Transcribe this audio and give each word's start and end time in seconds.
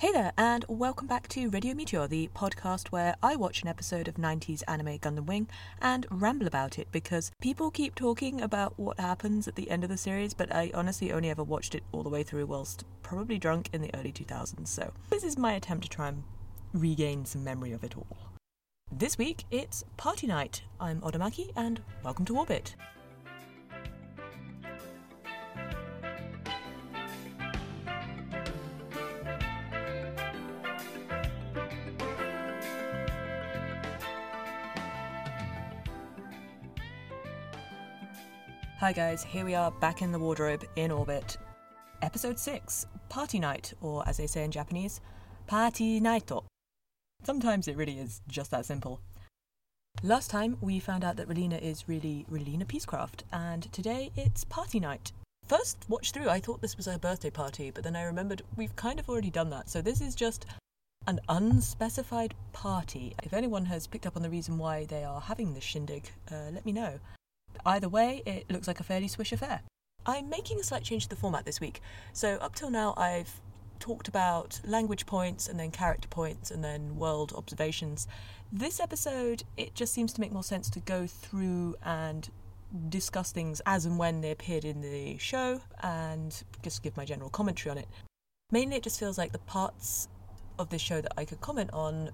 Hey 0.00 0.12
there, 0.12 0.32
and 0.38 0.64
welcome 0.66 1.06
back 1.06 1.28
to 1.28 1.50
Radio 1.50 1.74
Meteor, 1.74 2.06
the 2.06 2.30
podcast 2.34 2.88
where 2.88 3.16
I 3.22 3.36
watch 3.36 3.60
an 3.60 3.68
episode 3.68 4.08
of 4.08 4.14
90s 4.14 4.62
anime 4.66 4.98
Gundam 4.98 5.26
Wing 5.26 5.46
and 5.82 6.06
ramble 6.10 6.46
about 6.46 6.78
it 6.78 6.88
because 6.90 7.30
people 7.42 7.70
keep 7.70 7.94
talking 7.94 8.40
about 8.40 8.78
what 8.78 8.98
happens 8.98 9.46
at 9.46 9.56
the 9.56 9.70
end 9.70 9.84
of 9.84 9.90
the 9.90 9.98
series, 9.98 10.32
but 10.32 10.50
I 10.54 10.70
honestly 10.72 11.12
only 11.12 11.28
ever 11.28 11.44
watched 11.44 11.74
it 11.74 11.82
all 11.92 12.02
the 12.02 12.08
way 12.08 12.22
through 12.22 12.46
whilst 12.46 12.86
probably 13.02 13.36
drunk 13.36 13.68
in 13.74 13.82
the 13.82 13.94
early 13.94 14.10
2000s, 14.10 14.68
so 14.68 14.90
this 15.10 15.22
is 15.22 15.36
my 15.36 15.52
attempt 15.52 15.82
to 15.82 15.90
try 15.90 16.08
and 16.08 16.22
regain 16.72 17.26
some 17.26 17.44
memory 17.44 17.72
of 17.72 17.84
it 17.84 17.94
all. 17.94 18.16
This 18.90 19.18
week, 19.18 19.44
it's 19.50 19.84
party 19.98 20.26
night. 20.26 20.62
I'm 20.80 21.02
Odamaki, 21.02 21.52
and 21.54 21.82
welcome 22.02 22.24
to 22.24 22.38
Orbit. 22.38 22.74
Hi 38.80 38.92
guys, 38.92 39.22
here 39.22 39.44
we 39.44 39.54
are 39.54 39.70
back 39.70 40.00
in 40.00 40.10
the 40.10 40.18
wardrobe 40.18 40.64
in 40.74 40.90
orbit. 40.90 41.36
Episode 42.00 42.38
6 42.38 42.86
Party 43.10 43.38
Night, 43.38 43.74
or 43.82 44.02
as 44.08 44.16
they 44.16 44.26
say 44.26 44.42
in 44.42 44.50
Japanese, 44.50 45.02
Party 45.46 46.00
Nighto. 46.00 46.44
Sometimes 47.22 47.68
it 47.68 47.76
really 47.76 47.98
is 47.98 48.22
just 48.26 48.50
that 48.52 48.64
simple. 48.64 49.02
Last 50.02 50.30
time 50.30 50.56
we 50.62 50.80
found 50.80 51.04
out 51.04 51.16
that 51.16 51.28
Relena 51.28 51.60
is 51.60 51.90
really 51.90 52.24
Relena 52.30 52.64
Peacecraft, 52.64 53.24
and 53.30 53.70
today 53.70 54.12
it's 54.16 54.44
Party 54.44 54.80
Night. 54.80 55.12
First 55.46 55.84
watch 55.90 56.12
through, 56.12 56.30
I 56.30 56.40
thought 56.40 56.62
this 56.62 56.78
was 56.78 56.86
her 56.86 56.96
birthday 56.96 57.28
party, 57.28 57.70
but 57.70 57.84
then 57.84 57.96
I 57.96 58.04
remembered 58.04 58.40
we've 58.56 58.76
kind 58.76 58.98
of 58.98 59.10
already 59.10 59.30
done 59.30 59.50
that, 59.50 59.68
so 59.68 59.82
this 59.82 60.00
is 60.00 60.14
just 60.14 60.46
an 61.06 61.20
unspecified 61.28 62.34
party. 62.54 63.14
If 63.24 63.34
anyone 63.34 63.66
has 63.66 63.86
picked 63.86 64.06
up 64.06 64.16
on 64.16 64.22
the 64.22 64.30
reason 64.30 64.56
why 64.56 64.86
they 64.86 65.04
are 65.04 65.20
having 65.20 65.52
this 65.52 65.64
shindig, 65.64 66.10
uh, 66.32 66.48
let 66.50 66.64
me 66.64 66.72
know. 66.72 66.98
Either 67.64 67.88
way, 67.88 68.22
it 68.26 68.50
looks 68.50 68.66
like 68.66 68.80
a 68.80 68.84
fairly 68.84 69.08
swish 69.08 69.32
affair. 69.32 69.60
I'm 70.06 70.28
making 70.28 70.58
a 70.58 70.62
slight 70.62 70.82
change 70.82 71.04
to 71.04 71.08
the 71.10 71.16
format 71.16 71.44
this 71.44 71.60
week. 71.60 71.80
So, 72.12 72.36
up 72.36 72.54
till 72.54 72.70
now, 72.70 72.94
I've 72.96 73.40
talked 73.78 74.08
about 74.08 74.60
language 74.64 75.06
points 75.06 75.48
and 75.48 75.58
then 75.58 75.70
character 75.70 76.08
points 76.08 76.50
and 76.50 76.62
then 76.62 76.96
world 76.96 77.32
observations. 77.34 78.06
This 78.52 78.80
episode, 78.80 79.42
it 79.56 79.74
just 79.74 79.92
seems 79.92 80.12
to 80.14 80.20
make 80.20 80.32
more 80.32 80.42
sense 80.42 80.70
to 80.70 80.80
go 80.80 81.06
through 81.06 81.76
and 81.82 82.28
discuss 82.88 83.32
things 83.32 83.60
as 83.66 83.84
and 83.86 83.98
when 83.98 84.20
they 84.20 84.30
appeared 84.30 84.64
in 84.64 84.80
the 84.80 85.18
show 85.18 85.60
and 85.82 86.42
just 86.62 86.82
give 86.82 86.96
my 86.96 87.04
general 87.04 87.30
commentary 87.30 87.70
on 87.70 87.78
it. 87.78 87.88
Mainly, 88.52 88.76
it 88.76 88.82
just 88.82 88.98
feels 88.98 89.18
like 89.18 89.32
the 89.32 89.38
parts 89.38 90.08
of 90.58 90.68
this 90.68 90.82
show 90.82 91.00
that 91.00 91.12
I 91.16 91.24
could 91.24 91.40
comment 91.40 91.70
on 91.72 92.10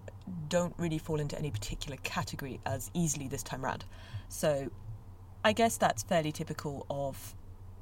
don't 0.48 0.74
really 0.78 0.98
fall 0.98 1.20
into 1.20 1.38
any 1.38 1.50
particular 1.50 1.98
category 2.04 2.60
as 2.64 2.90
easily 2.94 3.28
this 3.28 3.42
time 3.42 3.64
round. 3.64 3.84
So, 4.28 4.70
I 5.44 5.52
guess 5.52 5.76
that's 5.76 6.02
fairly 6.02 6.32
typical 6.32 6.86
of 6.90 7.34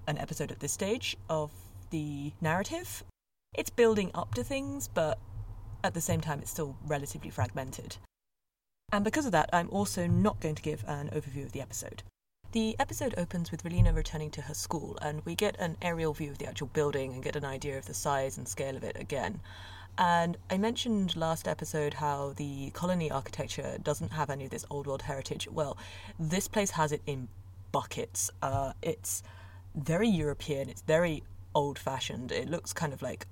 an 0.06 0.18
episode 0.18 0.52
at 0.52 0.60
this 0.60 0.72
stage 0.72 1.16
of 1.30 1.50
the 1.90 2.32
narrative. 2.40 3.02
It's 3.54 3.70
building 3.70 4.10
up 4.14 4.34
to 4.34 4.44
things, 4.44 4.88
but 4.88 5.18
at 5.82 5.94
the 5.94 6.00
same 6.00 6.20
time, 6.20 6.40
it's 6.40 6.50
still 6.50 6.76
relatively 6.86 7.30
fragmented. 7.30 7.96
And 8.92 9.04
because 9.04 9.26
of 9.26 9.32
that, 9.32 9.50
I'm 9.52 9.68
also 9.70 10.06
not 10.06 10.40
going 10.40 10.54
to 10.56 10.62
give 10.62 10.84
an 10.86 11.10
overview 11.10 11.44
of 11.44 11.52
the 11.52 11.60
episode. 11.60 12.02
The 12.52 12.76
episode 12.78 13.14
opens 13.16 13.50
with 13.50 13.64
Relena 13.64 13.94
returning 13.94 14.30
to 14.32 14.42
her 14.42 14.54
school, 14.54 14.96
and 15.02 15.24
we 15.24 15.34
get 15.34 15.56
an 15.58 15.76
aerial 15.82 16.12
view 16.12 16.30
of 16.30 16.38
the 16.38 16.46
actual 16.46 16.68
building 16.68 17.12
and 17.12 17.22
get 17.22 17.34
an 17.34 17.44
idea 17.44 17.76
of 17.78 17.86
the 17.86 17.94
size 17.94 18.38
and 18.38 18.46
scale 18.46 18.76
of 18.76 18.84
it 18.84 18.96
again. 18.96 19.40
And 19.98 20.36
I 20.50 20.58
mentioned 20.58 21.16
last 21.16 21.46
episode 21.46 21.94
how 21.94 22.32
the 22.36 22.70
colony 22.70 23.10
architecture 23.10 23.78
doesn't 23.82 24.12
have 24.12 24.30
any 24.30 24.44
of 24.44 24.50
this 24.50 24.64
old 24.70 24.86
world 24.86 25.02
heritage. 25.02 25.48
Well, 25.50 25.76
this 26.18 26.48
place 26.48 26.72
has 26.72 26.92
it 26.92 27.02
in 27.06 27.28
buckets. 27.74 28.30
Uh, 28.40 28.72
it's 28.82 29.24
very 29.74 30.08
European. 30.08 30.68
It's 30.68 30.82
very 30.82 31.24
old 31.56 31.76
fashioned. 31.76 32.30
It 32.30 32.48
looks 32.48 32.72
kind 32.72 32.92
of 32.92 33.02
like 33.02 33.26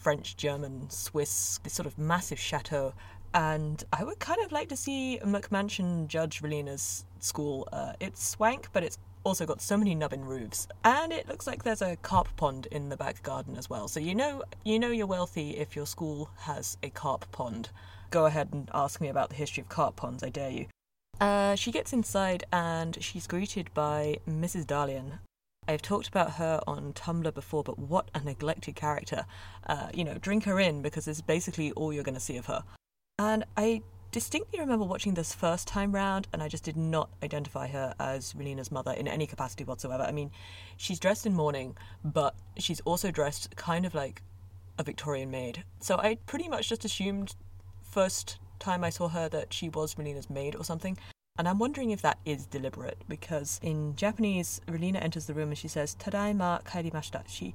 French, 0.00 0.34
German, 0.38 0.88
Swiss, 0.88 1.60
this 1.62 1.74
sort 1.74 1.86
of 1.86 1.98
massive 1.98 2.38
chateau. 2.38 2.94
And 3.34 3.84
I 3.92 4.02
would 4.02 4.18
kind 4.18 4.40
of 4.42 4.50
like 4.50 4.70
to 4.70 4.76
see 4.76 5.20
McMansion 5.22 6.06
judge 6.06 6.40
Relena's 6.40 7.04
school. 7.20 7.68
Uh, 7.70 7.92
it's 8.00 8.26
swank, 8.26 8.68
but 8.72 8.82
it's 8.82 8.98
also 9.24 9.44
got 9.44 9.60
so 9.60 9.76
many 9.76 9.94
nubbin 9.94 10.24
roofs, 10.24 10.66
and 10.84 11.12
it 11.12 11.28
looks 11.28 11.46
like 11.46 11.62
there's 11.62 11.82
a 11.82 11.96
carp 11.96 12.34
pond 12.36 12.66
in 12.72 12.88
the 12.88 12.96
back 12.96 13.22
garden 13.22 13.56
as 13.56 13.70
well. 13.70 13.86
So 13.88 14.00
you 14.00 14.14
know, 14.14 14.42
you 14.64 14.78
know 14.78 14.90
you're 14.90 15.06
wealthy 15.06 15.50
if 15.50 15.76
your 15.76 15.86
school 15.86 16.28
has 16.38 16.76
a 16.82 16.90
carp 16.90 17.30
pond. 17.30 17.70
Go 18.10 18.26
ahead 18.26 18.48
and 18.52 18.68
ask 18.74 19.00
me 19.00 19.08
about 19.08 19.28
the 19.28 19.36
history 19.36 19.60
of 19.62 19.68
carp 19.68 19.96
ponds. 19.96 20.24
I 20.24 20.30
dare 20.30 20.50
you. 20.50 20.66
Uh, 21.22 21.54
she 21.54 21.70
gets 21.70 21.92
inside 21.92 22.42
and 22.52 23.00
she's 23.00 23.28
greeted 23.28 23.72
by 23.74 24.16
Mrs. 24.28 24.66
Darlian. 24.66 25.20
I've 25.68 25.80
talked 25.80 26.08
about 26.08 26.32
her 26.32 26.60
on 26.66 26.92
Tumblr 26.94 27.32
before, 27.32 27.62
but 27.62 27.78
what 27.78 28.10
a 28.12 28.18
neglected 28.18 28.74
character. 28.74 29.24
Uh, 29.68 29.86
you 29.94 30.02
know, 30.02 30.14
drink 30.14 30.42
her 30.46 30.58
in 30.58 30.82
because 30.82 31.06
it's 31.06 31.20
basically 31.20 31.70
all 31.72 31.92
you're 31.92 32.02
going 32.02 32.16
to 32.16 32.20
see 32.20 32.38
of 32.38 32.46
her. 32.46 32.64
And 33.20 33.44
I 33.56 33.82
distinctly 34.10 34.58
remember 34.58 34.84
watching 34.84 35.14
this 35.14 35.32
first 35.32 35.68
time 35.68 35.92
round, 35.92 36.26
and 36.32 36.42
I 36.42 36.48
just 36.48 36.64
did 36.64 36.76
not 36.76 37.08
identify 37.22 37.68
her 37.68 37.94
as 38.00 38.32
Relena's 38.32 38.72
mother 38.72 38.90
in 38.90 39.06
any 39.06 39.28
capacity 39.28 39.62
whatsoever. 39.62 40.02
I 40.02 40.10
mean, 40.10 40.32
she's 40.76 40.98
dressed 40.98 41.24
in 41.24 41.34
mourning, 41.34 41.76
but 42.04 42.34
she's 42.58 42.80
also 42.80 43.12
dressed 43.12 43.54
kind 43.54 43.86
of 43.86 43.94
like 43.94 44.22
a 44.76 44.82
Victorian 44.82 45.30
maid. 45.30 45.62
So 45.78 45.98
I 45.98 46.16
pretty 46.26 46.48
much 46.48 46.68
just 46.68 46.84
assumed 46.84 47.36
first 47.80 48.40
time 48.62 48.84
I 48.84 48.90
saw 48.90 49.08
her 49.08 49.28
that 49.28 49.52
she 49.52 49.68
was 49.68 49.96
Relena's 49.96 50.30
maid 50.30 50.56
or 50.56 50.64
something. 50.64 50.96
And 51.38 51.48
I'm 51.48 51.58
wondering 51.58 51.90
if 51.90 52.02
that 52.02 52.18
is 52.26 52.44
deliberate 52.46 52.98
because 53.08 53.58
in 53.62 53.96
Japanese, 53.96 54.60
Relena 54.68 55.02
enters 55.02 55.26
the 55.26 55.34
room 55.34 55.48
and 55.48 55.58
she 55.58 55.68
says, 55.68 55.96
Tadaima 55.96 56.62
kairimashita. 56.64 57.22
She, 57.26 57.54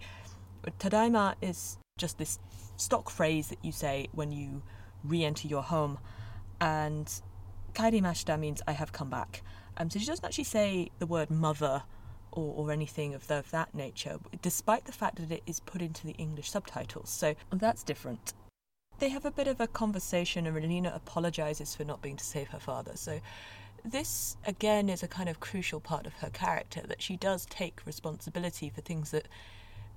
Tadaima 0.80 1.36
is 1.42 1.78
just 1.98 2.18
this 2.18 2.40
stock 2.76 3.10
phrase 3.10 3.50
that 3.50 3.64
you 3.64 3.72
say 3.72 4.08
when 4.14 4.32
you 4.32 4.64
re 5.04 5.24
enter 5.24 5.48
your 5.48 5.62
home. 5.62 6.00
And 6.60 7.08
kairimashita 7.74 8.40
means 8.40 8.62
I 8.68 8.72
have 8.72 8.92
come 8.92 9.12
back. 9.12 9.44
Um, 9.78 9.92
so 9.92 10.00
she 10.00 10.08
doesn't 10.08 10.26
actually 10.26 10.46
say 10.46 10.90
the 10.98 11.06
word 11.06 11.30
mother 11.30 11.84
or, 12.32 12.54
or 12.56 12.72
anything 12.72 13.14
of, 13.14 13.28
the, 13.28 13.36
of 13.38 13.52
that 13.52 13.76
nature, 13.76 14.18
despite 14.42 14.86
the 14.86 14.92
fact 14.92 15.18
that 15.18 15.32
it 15.32 15.44
is 15.46 15.60
put 15.60 15.84
into 15.84 16.06
the 16.08 16.14
English 16.14 16.50
subtitles. 16.50 17.12
So 17.12 17.36
that's 17.52 17.84
different. 17.84 18.34
They 19.00 19.10
have 19.10 19.26
a 19.26 19.32
bit 19.32 19.48
of 19.48 19.62
a 19.62 19.68
conversation, 19.68 20.48
and 20.48 20.58
Relena 20.58 20.96
apologizes 20.96 21.76
for 21.76 21.84
not 21.84 22.02
being 22.02 22.16
to 22.16 22.24
save 22.24 22.48
her 22.48 22.60
father. 22.60 22.94
So 22.96 23.20
this 23.84 24.38
again 24.46 24.90
is 24.90 25.04
a 25.04 25.08
kind 25.08 25.30
of 25.30 25.40
crucial 25.40 25.80
part 25.80 26.06
of 26.06 26.14
her 26.16 26.30
character 26.30 26.82
that 26.88 27.02
she 27.02 27.16
does 27.18 27.46
take 27.46 27.86
responsibility 27.86 28.70
for 28.70 28.82
things 28.82 29.12
that 29.12 29.28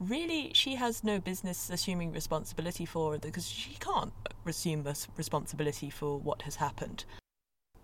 really 0.01 0.51
she 0.55 0.77
has 0.77 1.05
no 1.05 1.21
business 1.21 1.69
assuming 1.71 2.13
responsibility 2.13 2.87
for 2.87 3.19
because 3.19 3.47
she 3.47 3.75
can't 3.81 4.13
assume 4.47 4.87
responsibility 5.17 5.91
for 5.91 6.19
what 6.19 6.43
has 6.43 6.57
happened. 6.57 7.05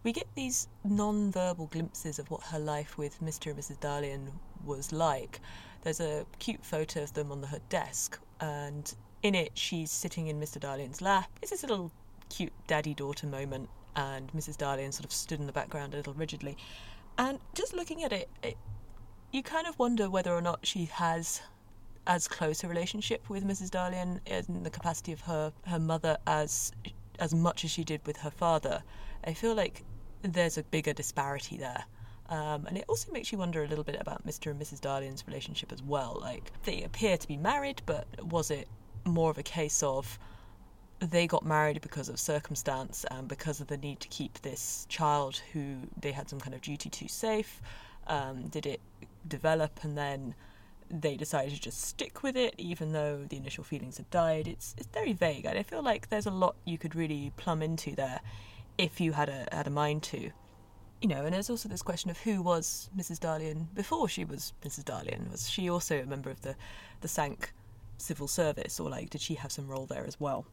We 0.02 0.12
get 0.12 0.28
these 0.34 0.68
non 0.84 1.32
verbal 1.32 1.66
glimpses 1.66 2.18
of 2.18 2.30
what 2.30 2.42
her 2.44 2.58
life 2.58 2.96
with 2.96 3.20
Mr. 3.20 3.50
and 3.50 3.58
Mrs. 3.58 3.80
Darlian 3.80 4.30
was 4.64 4.92
like. 4.92 5.40
There's 5.82 6.00
a 6.00 6.24
cute 6.38 6.64
photo 6.64 7.02
of 7.02 7.12
them 7.12 7.32
on 7.32 7.42
her 7.42 7.60
desk, 7.68 8.18
and 8.40 8.92
in 9.22 9.34
it, 9.34 9.52
she's 9.54 9.90
sitting 9.90 10.28
in 10.28 10.40
Mr. 10.40 10.60
Darlian's 10.60 11.02
lap. 11.02 11.28
It's 11.42 11.50
this 11.50 11.62
little 11.62 11.90
cute 12.28 12.52
daddy 12.66 12.94
daughter 12.94 13.26
moment, 13.26 13.68
and 13.96 14.30
Mrs. 14.32 14.56
Darlian 14.56 14.92
sort 14.92 15.04
of 15.04 15.12
stood 15.12 15.40
in 15.40 15.46
the 15.46 15.52
background 15.52 15.94
a 15.94 15.96
little 15.96 16.14
rigidly. 16.14 16.56
And 17.18 17.38
just 17.54 17.74
looking 17.74 18.04
at 18.04 18.12
it, 18.12 18.28
it 18.42 18.56
you 19.32 19.42
kind 19.42 19.66
of 19.66 19.78
wonder 19.78 20.08
whether 20.08 20.32
or 20.32 20.40
not 20.40 20.66
she 20.66 20.84
has 20.86 21.40
as 22.06 22.28
close 22.28 22.62
a 22.62 22.68
relationship 22.68 23.28
with 23.28 23.44
Mrs. 23.44 23.70
Darlian 23.70 24.20
in 24.26 24.62
the 24.62 24.70
capacity 24.70 25.12
of 25.12 25.20
her, 25.22 25.52
her 25.66 25.78
mother 25.78 26.16
as 26.26 26.72
as 27.18 27.34
much 27.34 27.64
as 27.64 27.70
she 27.70 27.82
did 27.82 28.06
with 28.06 28.18
her 28.18 28.30
father. 28.30 28.82
I 29.24 29.32
feel 29.32 29.54
like 29.54 29.82
there's 30.22 30.58
a 30.58 30.62
bigger 30.62 30.92
disparity 30.92 31.56
there. 31.56 31.84
Um, 32.28 32.66
and 32.66 32.76
it 32.76 32.84
also 32.88 33.12
makes 33.12 33.32
you 33.32 33.38
wonder 33.38 33.62
a 33.62 33.68
little 33.68 33.84
bit 33.84 33.96
about 34.00 34.26
Mr. 34.26 34.50
and 34.50 34.60
Mrs. 34.60 34.80
Darlian's 34.80 35.24
relationship 35.26 35.72
as 35.72 35.82
well. 35.82 36.18
Like, 36.20 36.52
they 36.64 36.82
appear 36.82 37.16
to 37.16 37.28
be 37.28 37.36
married, 37.36 37.82
but 37.86 38.06
was 38.22 38.50
it 38.50 38.68
more 39.04 39.30
of 39.30 39.38
a 39.38 39.42
case 39.42 39.82
of 39.82 40.18
they 41.00 41.26
got 41.26 41.44
married 41.44 41.80
because 41.80 42.08
of 42.08 42.18
circumstance 42.18 43.04
and 43.10 43.28
because 43.28 43.60
of 43.60 43.66
the 43.66 43.76
need 43.76 44.00
to 44.00 44.08
keep 44.08 44.40
this 44.40 44.86
child 44.88 45.42
who 45.52 45.76
they 46.00 46.12
had 46.12 46.28
some 46.28 46.40
kind 46.40 46.54
of 46.54 46.62
duty 46.62 46.88
to 46.88 47.08
safe. 47.08 47.60
Um, 48.06 48.48
did 48.48 48.66
it 48.66 48.80
develop 49.28 49.80
and 49.82 49.96
then 49.98 50.34
they 50.88 51.16
decided 51.16 51.52
to 51.52 51.60
just 51.60 51.82
stick 51.82 52.22
with 52.22 52.36
it 52.36 52.54
even 52.56 52.92
though 52.92 53.24
the 53.28 53.36
initial 53.36 53.64
feelings 53.64 53.98
had 53.98 54.08
died? 54.10 54.48
It's 54.48 54.74
it's 54.78 54.88
very 54.88 55.12
vague 55.12 55.44
and 55.44 55.58
I 55.58 55.62
feel 55.62 55.82
like 55.82 56.08
there's 56.08 56.26
a 56.26 56.30
lot 56.30 56.56
you 56.64 56.78
could 56.78 56.94
really 56.94 57.32
plumb 57.36 57.62
into 57.62 57.94
there 57.94 58.20
if 58.78 59.00
you 59.00 59.12
had 59.12 59.28
a 59.28 59.48
had 59.52 59.66
a 59.66 59.70
mind 59.70 60.02
to. 60.04 60.30
You 61.02 61.08
know, 61.08 61.26
and 61.26 61.34
there's 61.34 61.50
also 61.50 61.68
this 61.68 61.82
question 61.82 62.10
of 62.10 62.18
who 62.20 62.40
was 62.40 62.88
Mrs. 62.96 63.20
Darlian 63.20 63.68
before 63.74 64.08
she 64.08 64.24
was 64.24 64.54
Mrs. 64.64 64.84
Darlian? 64.84 65.30
Was 65.30 65.50
she 65.50 65.68
also 65.68 66.00
a 66.00 66.06
member 66.06 66.30
of 66.30 66.40
the 66.40 66.56
the 67.02 67.08
Sanc 67.08 67.52
civil 67.98 68.28
service, 68.28 68.80
or 68.80 68.88
like 68.88 69.10
did 69.10 69.20
she 69.20 69.34
have 69.34 69.52
some 69.52 69.68
role 69.68 69.84
there 69.84 70.06
as 70.06 70.18
well? 70.18 70.46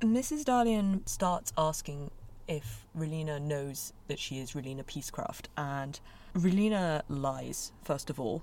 Mrs. 0.00 0.44
Darlian 0.44 1.06
starts 1.06 1.52
asking 1.56 2.10
if 2.46 2.86
Relena 2.96 3.40
knows 3.40 3.92
that 4.08 4.18
she 4.18 4.38
is 4.38 4.52
Relena 4.52 4.84
Peacecraft, 4.84 5.46
and 5.56 5.98
Relena 6.34 7.02
lies, 7.08 7.72
first 7.82 8.10
of 8.10 8.20
all. 8.20 8.42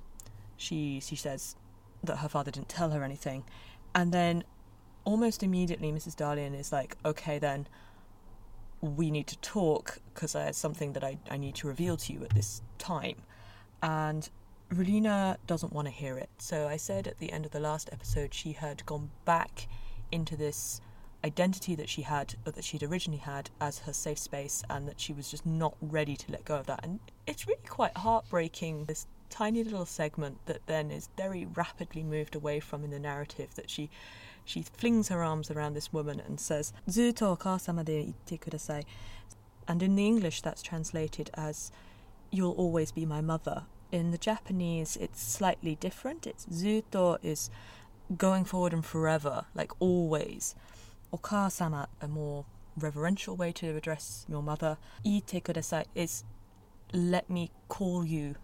She, 0.57 1.00
she 1.00 1.15
says 1.15 1.56
that 2.03 2.18
her 2.18 2.30
father 2.30 2.51
didn't 2.51 2.69
tell 2.69 2.92
her 2.92 3.03
anything, 3.03 3.44
and 3.94 4.12
then 4.12 4.44
almost 5.03 5.44
immediately 5.44 5.92
Mrs. 5.92 6.15
Dalian 6.15 6.57
is 6.59 6.71
like, 6.71 6.98
okay, 7.03 7.39
then 7.39 7.68
we 8.81 9.12
need 9.12 9.27
to 9.27 9.38
talk 9.39 10.00
because 10.13 10.33
there's 10.33 10.57
something 10.57 10.94
that 10.94 11.03
I, 11.03 11.18
I 11.30 11.38
need 11.38 11.56
to 11.56 11.68
reveal 11.68 11.98
to 11.98 12.13
you 12.13 12.24
at 12.24 12.31
this 12.31 12.62
time. 12.77 13.18
And 13.83 14.27
Relena 14.74 15.38
doesn't 15.48 15.74
want 15.74 15.88
to 15.88 15.92
hear 15.92 16.18
it. 16.18 16.30
So 16.38 16.68
I 16.68 16.77
said 16.77 17.07
at 17.07 17.19
the 17.19 17.31
end 17.31 17.45
of 17.45 17.51
the 17.51 17.59
last 17.59 17.89
episode 17.92 18.33
she 18.33 18.53
had 18.53 18.86
gone 18.86 19.12
back 19.25 19.68
into 20.12 20.36
this 20.36 20.81
identity 21.24 21.76
that 21.76 21.90
she 21.90 22.02
had, 22.02 22.36
or 22.46 22.52
that 22.52 22.64
she'd 22.64 22.84
originally 22.84 23.20
had, 23.20 23.50
as 23.60 23.80
her 23.80 23.94
safe 23.94 24.20
space, 24.20 24.64
and 24.70 24.88
that 24.88 25.00
she 25.00 25.14
was 25.14 25.30
just 25.30 25.46
not 25.46 25.76
ready 25.82 26.16
to 26.16 26.32
let 26.32 26.46
go 26.46 26.56
of 26.56 26.68
that. 26.68 26.82
And 26.84 27.00
it's 27.28 27.48
really 27.48 27.62
quite 27.68 27.98
heartbreaking, 27.98 28.86
this 28.86 29.08
tiny 29.30 29.64
little 29.64 29.86
segment 29.86 30.38
that 30.46 30.66
then 30.66 30.92
is 30.92 31.10
very 31.18 31.46
rapidly 31.46 32.04
moved 32.04 32.36
away 32.36 32.60
from 32.60 32.84
in 32.84 32.92
the 32.92 33.00
narrative 33.00 33.56
that 33.56 33.70
she 33.70 33.90
she 34.44 34.64
flings 34.64 35.10
her 35.10 35.24
arms 35.24 35.52
around 35.52 35.74
this 35.76 35.94
woman 35.94 36.20
and 36.20 36.40
says, 36.40 36.74
Zuto 36.90 37.38
kudasai. 37.38 38.84
And 39.68 39.84
in 39.84 39.96
the 39.96 40.06
English, 40.06 40.42
that's 40.42 40.64
translated 40.64 41.30
as, 41.36 41.72
You'll 42.32 42.54
always 42.54 42.92
be 42.92 43.06
my 43.06 43.22
mother. 43.22 43.64
In 43.92 44.12
the 44.12 44.18
Japanese, 44.18 44.98
it's 44.98 45.22
slightly 45.22 45.76
different. 45.76 46.26
It's 46.26 46.46
zuto 46.46 47.18
is 47.22 47.50
going 48.18 48.46
forward 48.46 48.74
and 48.74 48.86
forever, 48.86 49.46
like 49.54 49.72
always. 49.80 50.56
Okasama, 51.13 51.88
a 52.02 52.08
more 52.08 52.46
reverential 52.78 53.36
way 53.36 53.52
to 53.52 53.75
address 53.75 54.25
your 54.30 54.42
mother. 54.42 54.78
Itte 55.06 55.44
kudasai 55.44 55.86
is 55.96 56.24
let 56.94 57.30
me 57.30 57.52
call 57.68 58.06
you 58.06 58.36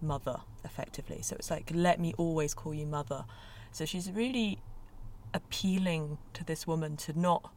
mother, 0.00 0.40
effectively. 0.64 1.22
So 1.22 1.36
it's 1.36 1.50
like, 1.50 1.70
let 1.74 2.00
me 2.00 2.14
always 2.16 2.54
call 2.54 2.74
you 2.74 2.86
mother. 2.86 3.24
So 3.72 3.84
she's 3.84 4.10
really 4.10 4.60
appealing 5.34 6.18
to 6.34 6.44
this 6.44 6.66
woman 6.66 6.96
to 6.98 7.18
not 7.18 7.52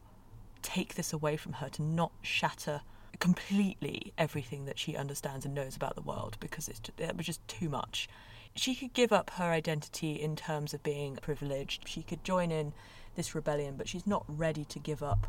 take 0.62 0.94
this 0.94 1.12
away 1.12 1.36
from 1.36 1.54
her, 1.54 1.68
to 1.70 1.82
not 1.82 2.12
shatter 2.22 2.82
completely 3.18 4.12
everything 4.16 4.64
that 4.64 4.78
she 4.78 4.96
understands 4.96 5.44
and 5.44 5.54
knows 5.54 5.76
about 5.76 5.94
the 5.94 6.00
world 6.00 6.36
because 6.40 6.68
it's 6.68 6.80
it 6.98 7.16
was 7.16 7.26
just 7.26 7.46
too 7.46 7.68
much. 7.68 8.08
She 8.54 8.74
could 8.74 8.92
give 8.92 9.12
up 9.12 9.30
her 9.30 9.50
identity 9.50 10.12
in 10.12 10.34
terms 10.36 10.74
of 10.74 10.82
being 10.82 11.16
privileged. 11.16 11.86
She 11.86 12.02
could 12.02 12.24
join 12.24 12.50
in 12.50 12.72
this 13.16 13.34
rebellion, 13.34 13.74
but 13.76 13.88
she's 13.88 14.06
not 14.06 14.24
ready 14.28 14.64
to 14.66 14.78
give 14.78 15.02
up 15.02 15.26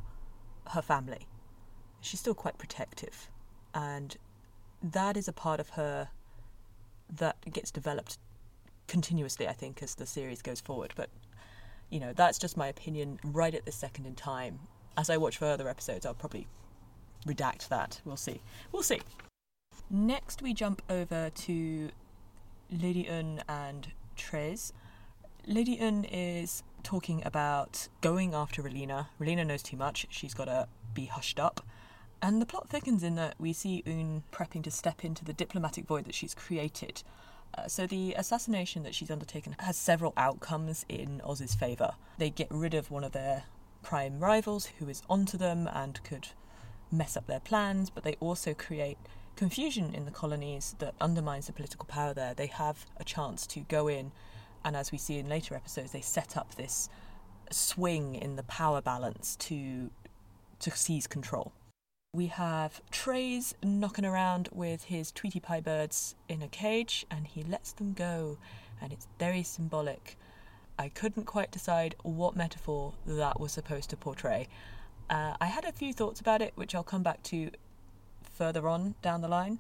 her 0.69 0.81
family. 0.81 1.27
She's 1.99 2.19
still 2.19 2.33
quite 2.33 2.57
protective, 2.57 3.29
and 3.73 4.17
that 4.81 5.17
is 5.17 5.27
a 5.27 5.33
part 5.33 5.59
of 5.59 5.69
her 5.71 6.09
that 7.09 7.37
gets 7.51 7.71
developed 7.71 8.17
continuously, 8.87 9.47
I 9.47 9.53
think, 9.53 9.83
as 9.83 9.95
the 9.95 10.05
series 10.05 10.41
goes 10.41 10.59
forward. 10.59 10.93
But 10.95 11.09
you 11.89 11.99
know, 11.99 12.13
that's 12.13 12.39
just 12.39 12.57
my 12.57 12.67
opinion 12.67 13.19
right 13.23 13.53
at 13.53 13.65
this 13.65 13.75
second 13.75 14.07
in 14.07 14.15
time. 14.15 14.59
As 14.97 15.09
I 15.09 15.17
watch 15.17 15.37
further 15.37 15.67
episodes, 15.67 16.05
I'll 16.05 16.13
probably 16.13 16.47
redact 17.27 17.67
that. 17.67 18.01
We'll 18.05 18.17
see. 18.17 18.41
We'll 18.71 18.83
see. 18.83 19.01
Next, 19.89 20.41
we 20.41 20.53
jump 20.53 20.81
over 20.89 21.29
to 21.29 21.89
Lady 22.71 23.07
Une 23.07 23.43
and 23.47 23.89
Treize. 24.15 24.73
Lady 25.47 25.79
Une 25.81 26.05
is 26.05 26.61
talking 26.83 27.23
about 27.25 27.87
going 28.01 28.33
after 28.33 28.61
Relena. 28.61 29.07
Relena 29.19 29.45
knows 29.45 29.63
too 29.63 29.75
much. 29.75 30.05
She's 30.09 30.35
got 30.35 30.45
to 30.45 30.67
be 30.93 31.05
hushed 31.05 31.39
up. 31.39 31.65
And 32.21 32.39
the 32.39 32.45
plot 32.45 32.69
thickens 32.69 33.01
in 33.01 33.15
that 33.15 33.33
we 33.39 33.51
see 33.51 33.81
Une 33.87 34.21
prepping 34.31 34.63
to 34.63 34.71
step 34.71 35.03
into 35.03 35.25
the 35.25 35.33
diplomatic 35.33 35.85
void 35.87 36.05
that 36.05 36.13
she's 36.13 36.35
created. 36.35 37.01
Uh, 37.57 37.67
so 37.67 37.87
the 37.87 38.13
assassination 38.13 38.83
that 38.83 38.93
she's 38.93 39.09
undertaken 39.09 39.55
has 39.59 39.75
several 39.75 40.13
outcomes 40.15 40.85
in 40.87 41.21
Oz's 41.23 41.55
favour. 41.55 41.95
They 42.19 42.29
get 42.29 42.47
rid 42.51 42.75
of 42.75 42.91
one 42.91 43.03
of 43.03 43.11
their 43.11 43.45
prime 43.81 44.19
rivals 44.19 44.67
who 44.77 44.87
is 44.87 45.01
onto 45.09 45.37
them 45.39 45.67
and 45.73 46.03
could 46.03 46.27
mess 46.91 47.17
up 47.17 47.25
their 47.25 47.39
plans, 47.39 47.89
but 47.89 48.03
they 48.03 48.15
also 48.19 48.53
create 48.53 48.99
confusion 49.35 49.95
in 49.95 50.05
the 50.05 50.11
colonies 50.11 50.75
that 50.77 50.93
undermines 51.01 51.47
the 51.47 51.53
political 51.53 51.85
power 51.85 52.13
there. 52.13 52.35
They 52.35 52.45
have 52.45 52.85
a 52.97 53.03
chance 53.03 53.47
to 53.47 53.61
go 53.61 53.87
in, 53.87 54.11
and 54.63 54.75
as 54.75 54.91
we 54.91 54.97
see 54.97 55.17
in 55.17 55.29
later 55.29 55.55
episodes, 55.55 55.91
they 55.91 56.01
set 56.01 56.37
up 56.37 56.55
this 56.55 56.89
swing 57.51 58.15
in 58.15 58.35
the 58.35 58.43
power 58.43 58.81
balance 58.81 59.35
to 59.37 59.91
to 60.59 60.71
seize 60.71 61.07
control. 61.07 61.53
We 62.13 62.27
have 62.27 62.81
Treize 62.91 63.55
knocking 63.63 64.05
around 64.05 64.49
with 64.51 64.83
his 64.83 65.11
Tweety 65.11 65.39
Pie 65.39 65.61
birds 65.61 66.15
in 66.27 66.41
a 66.41 66.47
cage, 66.47 67.05
and 67.09 67.25
he 67.25 67.41
lets 67.41 67.71
them 67.71 67.93
go, 67.93 68.37
and 68.81 68.91
it's 68.91 69.07
very 69.17 69.43
symbolic. 69.43 70.17
I 70.77 70.89
couldn't 70.89 71.25
quite 71.25 71.51
decide 71.51 71.95
what 72.03 72.35
metaphor 72.35 72.93
that 73.05 73.39
was 73.39 73.53
supposed 73.53 73.89
to 73.91 73.97
portray. 73.97 74.47
Uh, 75.09 75.35
I 75.39 75.45
had 75.45 75.65
a 75.65 75.71
few 75.71 75.93
thoughts 75.93 76.19
about 76.19 76.41
it, 76.41 76.51
which 76.55 76.75
I'll 76.75 76.83
come 76.83 77.03
back 77.03 77.23
to 77.23 77.49
further 78.23 78.67
on 78.67 78.95
down 79.01 79.21
the 79.21 79.27
line. 79.27 79.59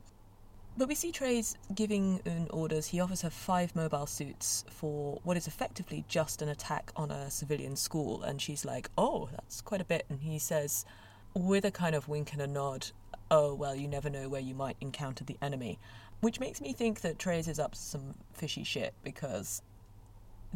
But 0.77 0.87
we 0.87 0.95
see 0.95 1.11
Treize 1.11 1.57
giving 1.75 2.21
Une 2.25 2.47
orders. 2.49 2.87
He 2.87 2.99
offers 2.99 3.21
her 3.21 3.29
five 3.29 3.75
mobile 3.75 4.05
suits 4.05 4.63
for 4.69 5.19
what 5.23 5.37
is 5.37 5.47
effectively 5.47 6.05
just 6.07 6.41
an 6.41 6.49
attack 6.49 6.91
on 6.95 7.11
a 7.11 7.29
civilian 7.29 7.75
school, 7.75 8.23
and 8.23 8.41
she's 8.41 8.65
like, 8.65 8.89
"Oh, 8.97 9.29
that's 9.31 9.61
quite 9.61 9.81
a 9.81 9.85
bit." 9.85 10.05
And 10.09 10.21
he 10.21 10.39
says, 10.39 10.85
with 11.33 11.65
a 11.65 11.71
kind 11.71 11.95
of 11.95 12.07
wink 12.07 12.33
and 12.33 12.41
a 12.41 12.47
nod, 12.47 12.87
oh, 13.29 13.53
well, 13.53 13.75
you 13.75 13.87
never 13.87 14.09
know 14.09 14.27
where 14.27 14.41
you 14.41 14.53
might 14.53 14.75
encounter 14.81 15.23
the 15.23 15.37
enemy. 15.41 15.79
Which 16.19 16.39
makes 16.39 16.61
me 16.61 16.73
think 16.73 17.01
that 17.01 17.17
Treize 17.17 17.47
is 17.47 17.59
up 17.59 17.73
to 17.73 17.79
some 17.79 18.15
fishy 18.33 18.63
shit 18.63 18.93
because 19.03 19.61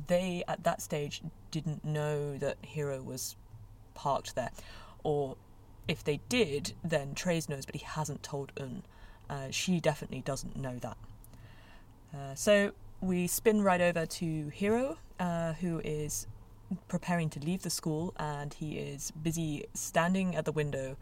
they, 0.08 0.44
at 0.48 0.64
that 0.64 0.82
stage, 0.82 1.22
didn't 1.52 1.84
know 1.84 2.38
that 2.38 2.62
Heero 2.62 3.04
was 3.04 3.36
parked 3.94 4.36
there. 4.36 4.52
Or 5.04 5.38
if 5.88 6.04
they 6.04 6.20
did, 6.30 6.74
then 6.84 7.16
Treize 7.16 7.50
knows, 7.50 7.66
but 7.66 7.76
he 7.76 7.86
hasn't 7.86 8.22
told 8.22 8.52
Une. 8.60 8.84
Uh, 9.30 9.50
she 9.50 9.80
definitely 9.80 10.22
doesn't 10.22 10.56
know 10.56 10.78
that. 10.80 10.98
Uh, 12.14 12.36
so 12.36 12.72
we 13.02 13.28
spin 13.28 13.62
right 13.62 13.82
over 13.82 14.06
to 14.06 14.52
Heero, 14.56 14.98
uh, 15.20 15.54
who 15.54 15.82
is 15.84 16.28
preparing 16.88 17.30
to 17.30 17.40
leave 17.40 17.62
the 17.62 17.70
school 17.70 18.14
and 18.18 18.54
he 18.56 18.78
is 18.78 19.12
busy 19.12 19.66
standing 19.74 20.36
at 20.36 20.46
the 20.46 20.52
window 20.52 20.98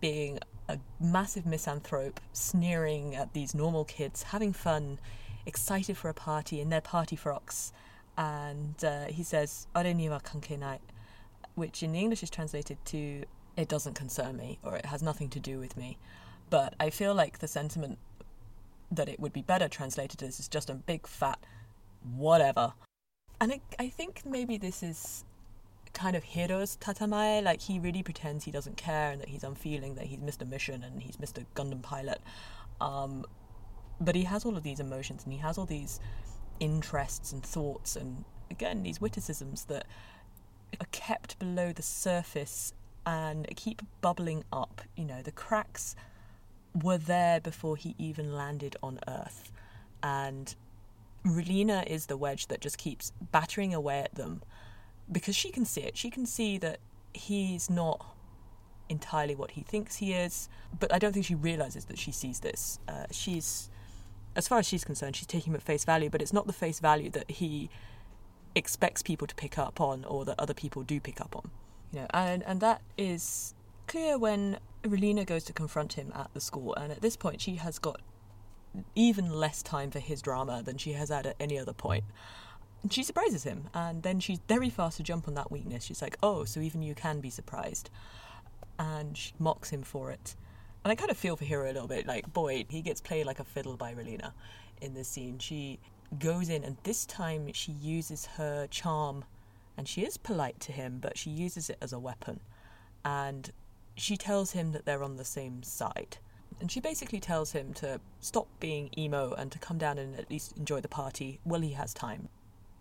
being 0.00 0.38
a 0.68 0.78
massive 1.00 1.46
misanthrope, 1.46 2.20
sneering 2.32 3.14
at 3.14 3.32
these 3.32 3.54
normal 3.54 3.84
kids, 3.84 4.24
having 4.24 4.52
fun, 4.52 4.98
excited 5.46 5.96
for 5.96 6.08
a 6.08 6.14
party 6.14 6.60
in 6.60 6.68
their 6.68 6.80
party 6.80 7.16
frocks. 7.16 7.72
And 8.16 8.74
uh, 8.84 9.06
he 9.06 9.22
says, 9.22 9.66
which 11.54 11.82
in 11.82 11.92
the 11.92 11.98
English 11.98 12.22
is 12.22 12.30
translated 12.30 12.78
to, 12.86 13.24
It 13.56 13.68
doesn't 13.68 13.94
concern 13.94 14.36
me, 14.36 14.58
or 14.62 14.76
it 14.76 14.86
has 14.86 15.02
nothing 15.02 15.28
to 15.30 15.40
do 15.40 15.58
with 15.58 15.76
me. 15.76 15.98
But 16.50 16.74
I 16.80 16.90
feel 16.90 17.14
like 17.14 17.38
the 17.38 17.48
sentiment 17.48 17.98
that 18.90 19.08
it 19.08 19.20
would 19.20 19.32
be 19.32 19.42
better 19.42 19.68
translated 19.68 20.22
as 20.22 20.40
is 20.40 20.48
just 20.48 20.70
a 20.70 20.74
big 20.74 21.06
fat 21.06 21.38
whatever. 22.16 22.72
And 23.40 23.52
it, 23.52 23.60
I 23.78 23.88
think 23.88 24.22
maybe 24.24 24.56
this 24.56 24.82
is 24.82 25.24
kind 25.92 26.16
of 26.16 26.24
Heero's 26.24 26.76
tatemae, 26.80 27.42
like 27.42 27.60
he 27.62 27.78
really 27.78 28.02
pretends 28.02 28.44
he 28.44 28.50
doesn't 28.50 28.76
care 28.76 29.10
and 29.10 29.20
that 29.20 29.28
he's 29.28 29.44
unfeeling, 29.44 29.94
that 29.96 30.06
he's 30.06 30.20
Mr. 30.20 30.48
Mission 30.48 30.82
and 30.82 31.02
he's 31.02 31.16
Mr. 31.16 31.44
Gundam 31.54 31.82
Pilot. 31.82 32.20
Um, 32.80 33.24
but 34.00 34.14
he 34.14 34.24
has 34.24 34.44
all 34.44 34.56
of 34.56 34.62
these 34.62 34.80
emotions 34.80 35.24
and 35.24 35.32
he 35.32 35.38
has 35.40 35.58
all 35.58 35.66
these 35.66 36.00
interests 36.60 37.32
and 37.32 37.42
thoughts 37.42 37.94
and 37.94 38.24
again 38.50 38.82
these 38.82 39.00
witticisms 39.00 39.64
that 39.66 39.86
are 40.80 40.86
kept 40.90 41.38
below 41.38 41.72
the 41.72 41.82
surface 41.82 42.72
and 43.06 43.46
keep 43.56 43.82
bubbling 44.00 44.44
up. 44.52 44.82
You 44.96 45.04
know, 45.04 45.22
the 45.22 45.32
cracks 45.32 45.96
were 46.82 46.98
there 46.98 47.40
before 47.40 47.76
he 47.76 47.94
even 47.98 48.34
landed 48.34 48.76
on 48.82 48.98
Earth. 49.06 49.50
And 50.02 50.54
Relena 51.24 51.86
is 51.86 52.06
the 52.06 52.16
wedge 52.16 52.46
that 52.48 52.60
just 52.60 52.78
keeps 52.78 53.12
battering 53.32 53.74
away 53.74 54.00
at 54.00 54.14
them 54.14 54.42
because 55.10 55.34
she 55.34 55.50
can 55.50 55.64
see 55.64 55.82
it. 55.82 55.96
She 55.96 56.10
can 56.10 56.26
see 56.26 56.58
that 56.58 56.78
he's 57.14 57.68
not 57.68 58.14
entirely 58.88 59.34
what 59.34 59.52
he 59.52 59.62
thinks 59.62 59.96
he 59.96 60.12
is, 60.12 60.48
but 60.78 60.92
I 60.92 60.98
don't 60.98 61.12
think 61.12 61.26
she 61.26 61.34
realizes 61.34 61.86
that 61.86 61.98
she 61.98 62.12
sees 62.12 62.40
this. 62.40 62.78
Uh, 62.88 63.04
she's, 63.10 63.68
as 64.36 64.48
far 64.48 64.58
as 64.58 64.66
she's 64.66 64.84
concerned, 64.84 65.16
she's 65.16 65.26
taking 65.26 65.52
him 65.52 65.56
at 65.56 65.62
face 65.62 65.84
value, 65.84 66.10
but 66.10 66.22
it's 66.22 66.32
not 66.32 66.46
the 66.46 66.52
face 66.52 66.80
value 66.80 67.10
that 67.10 67.30
he 67.30 67.68
expects 68.54 69.02
people 69.02 69.26
to 69.26 69.34
pick 69.34 69.58
up 69.58 69.80
on 69.80 70.04
or 70.04 70.24
that 70.24 70.38
other 70.38 70.54
people 70.54 70.82
do 70.82 71.00
pick 71.00 71.20
up 71.20 71.36
on. 71.36 71.50
You 71.92 72.00
know, 72.00 72.06
and 72.10 72.42
and 72.42 72.60
that 72.60 72.82
is 72.98 73.54
clear 73.86 74.18
when 74.18 74.58
Relena 74.88 75.24
goes 75.24 75.44
to 75.44 75.52
confront 75.52 75.94
him 75.94 76.12
at 76.14 76.32
the 76.34 76.40
school, 76.40 76.74
and 76.74 76.92
at 76.92 77.00
this 77.00 77.16
point 77.16 77.40
she 77.40 77.56
has 77.56 77.78
got 77.78 78.00
even 78.94 79.30
less 79.30 79.62
time 79.62 79.90
for 79.90 79.98
his 79.98 80.20
drama 80.22 80.62
than 80.62 80.76
she 80.76 80.92
has 80.92 81.08
had 81.08 81.26
at 81.26 81.36
any 81.40 81.58
other 81.58 81.72
point. 81.72 82.04
She 82.90 83.02
surprises 83.02 83.44
him, 83.44 83.68
and 83.74 84.02
then 84.02 84.20
she's 84.20 84.38
very 84.46 84.70
fast 84.70 84.98
to 84.98 85.02
jump 85.02 85.26
on 85.26 85.34
that 85.34 85.50
weakness. 85.50 85.84
She's 85.84 86.02
like, 86.02 86.16
"Oh, 86.22 86.44
so 86.44 86.60
even 86.60 86.82
you 86.82 86.94
can 86.94 87.20
be 87.20 87.30
surprised," 87.30 87.90
and 88.78 89.16
she 89.16 89.32
mocks 89.38 89.70
him 89.70 89.82
for 89.82 90.10
it. 90.10 90.36
And 90.84 90.92
I 90.92 90.94
kind 90.94 91.10
of 91.10 91.16
feel 91.16 91.36
for 91.36 91.44
Heero 91.44 91.68
a 91.68 91.72
little 91.72 91.88
bit. 91.88 92.06
Like, 92.06 92.32
boy, 92.32 92.64
he 92.68 92.82
gets 92.82 93.00
played 93.00 93.26
like 93.26 93.40
a 93.40 93.44
fiddle 93.44 93.76
by 93.76 93.94
Relena 93.94 94.32
in 94.80 94.94
this 94.94 95.08
scene. 95.08 95.38
She 95.38 95.80
goes 96.18 96.48
in, 96.48 96.62
and 96.62 96.76
this 96.84 97.04
time 97.04 97.52
she 97.52 97.72
uses 97.72 98.26
her 98.36 98.68
charm, 98.68 99.24
and 99.76 99.88
she 99.88 100.02
is 100.02 100.16
polite 100.16 100.60
to 100.60 100.72
him, 100.72 100.98
but 101.00 101.18
she 101.18 101.30
uses 101.30 101.68
it 101.68 101.78
as 101.80 101.92
a 101.92 101.98
weapon. 101.98 102.40
And 103.04 103.50
she 103.98 104.16
tells 104.16 104.52
him 104.52 104.72
that 104.72 104.84
they're 104.84 105.02
on 105.02 105.16
the 105.16 105.24
same 105.24 105.62
side. 105.62 106.18
And 106.60 106.70
she 106.70 106.80
basically 106.80 107.20
tells 107.20 107.52
him 107.52 107.72
to 107.74 108.00
stop 108.20 108.48
being 108.58 108.90
emo 108.96 109.32
and 109.32 109.52
to 109.52 109.58
come 109.58 109.78
down 109.78 109.98
and 109.98 110.18
at 110.18 110.30
least 110.30 110.56
enjoy 110.56 110.80
the 110.80 110.88
party 110.88 111.40
while 111.44 111.60
he 111.60 111.72
has 111.72 111.94
time. 111.94 112.28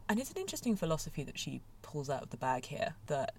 And 0.10 0.20
it's 0.20 0.32
an 0.32 0.38
interesting 0.38 0.76
philosophy 0.76 1.24
that 1.24 1.38
she 1.38 1.62
pulls 1.82 2.10
out 2.10 2.24
of 2.24 2.30
the 2.30 2.38
bag 2.38 2.66
here 2.66 2.96
that 3.08 3.34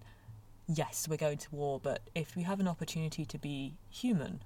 yes, 0.68 1.06
we're 1.08 1.16
going 1.16 1.38
to 1.38 1.54
war, 1.54 1.80
but 1.82 2.02
if 2.14 2.36
we 2.36 2.42
have 2.42 2.60
an 2.60 2.68
opportunity 2.68 3.24
to 3.24 3.38
be 3.38 3.74
human, 3.88 4.42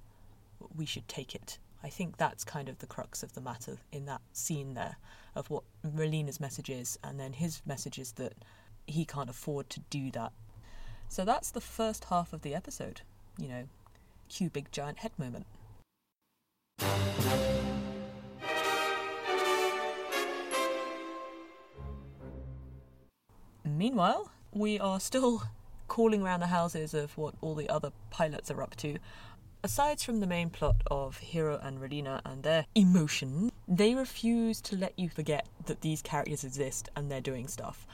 we 0.74 0.86
should 0.86 1.08
take 1.08 1.34
it. 1.34 1.58
I 1.82 1.88
think 1.88 2.16
that's 2.16 2.44
kind 2.44 2.68
of 2.68 2.78
the 2.78 2.86
crux 2.86 3.24
of 3.24 3.32
the 3.34 3.40
matter 3.40 3.78
in 3.90 4.06
that 4.06 4.20
scene 4.32 4.74
there 4.74 4.96
of 5.34 5.50
what 5.50 5.64
Relena's 5.84 6.38
message 6.38 6.70
is, 6.70 6.98
and 7.02 7.18
then 7.18 7.32
his 7.32 7.60
message 7.66 7.98
is 7.98 8.12
that 8.12 8.34
he 8.86 9.04
can't 9.04 9.30
afford 9.30 9.68
to 9.70 9.80
do 9.90 10.10
that. 10.12 10.32
So 11.08 11.24
that's 11.24 11.50
the 11.50 11.60
first 11.60 12.04
half 12.04 12.32
of 12.32 12.42
the 12.42 12.54
episode. 12.54 13.02
You 13.38 13.48
know, 13.48 13.64
cue 14.28 14.50
big 14.50 14.70
giant 14.72 14.98
head 14.98 15.12
moment. 15.18 15.46
Meanwhile, 23.64 24.30
we 24.52 24.78
are 24.78 25.00
still 25.00 25.42
calling 25.88 26.22
around 26.22 26.40
the 26.40 26.46
houses 26.46 26.94
of 26.94 27.16
what 27.18 27.34
all 27.40 27.54
the 27.54 27.68
other 27.68 27.90
pilots 28.10 28.50
are 28.50 28.62
up 28.62 28.76
to. 28.76 28.98
Aside 29.64 30.00
from 30.00 30.20
the 30.20 30.26
main 30.26 30.50
plot 30.50 30.82
of 30.90 31.20
Heero 31.20 31.64
and 31.64 31.80
Relena 31.80 32.20
and 32.24 32.42
their 32.42 32.66
emotion, 32.74 33.52
they 33.68 33.94
refuse 33.94 34.60
to 34.62 34.76
let 34.76 34.98
you 34.98 35.08
forget 35.08 35.46
that 35.66 35.82
these 35.82 36.02
characters 36.02 36.42
exist 36.42 36.88
and 36.96 37.10
they're 37.10 37.20
doing 37.20 37.46
stuff. 37.46 37.86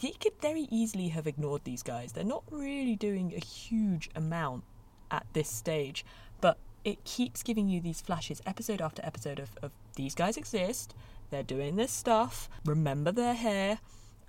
They 0.00 0.12
could 0.12 0.32
very 0.40 0.66
easily 0.70 1.08
have 1.08 1.26
ignored 1.26 1.62
these 1.64 1.82
guys. 1.82 2.12
They're 2.12 2.24
not 2.24 2.44
really 2.50 2.96
doing 2.96 3.34
a 3.34 3.44
huge 3.44 4.08
amount 4.14 4.64
at 5.10 5.26
this 5.32 5.48
stage, 5.48 6.04
but 6.40 6.56
it 6.84 7.04
keeps 7.04 7.42
giving 7.42 7.68
you 7.68 7.80
these 7.80 8.00
flashes 8.00 8.40
episode 8.46 8.80
after 8.80 9.04
episode 9.04 9.38
of, 9.38 9.50
of 9.62 9.70
these 9.96 10.14
guys 10.14 10.36
exist, 10.36 10.94
they're 11.30 11.42
doing 11.42 11.76
this 11.76 11.92
stuff, 11.92 12.48
remember 12.64 13.12
their 13.12 13.34
hair, 13.34 13.78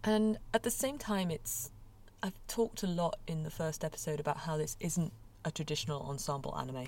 and 0.03 0.37
at 0.53 0.63
the 0.63 0.71
same 0.71 0.97
time, 0.97 1.31
it's. 1.31 1.71
I've 2.21 2.39
talked 2.47 2.83
a 2.83 2.87
lot 2.87 3.17
in 3.27 3.43
the 3.43 3.49
first 3.49 3.83
episode 3.83 4.21
about 4.21 4.37
how 4.37 4.55
this 4.55 4.77
isn't 4.79 5.11
a 5.43 5.51
traditional 5.51 6.01
ensemble 6.03 6.57
anime. 6.57 6.87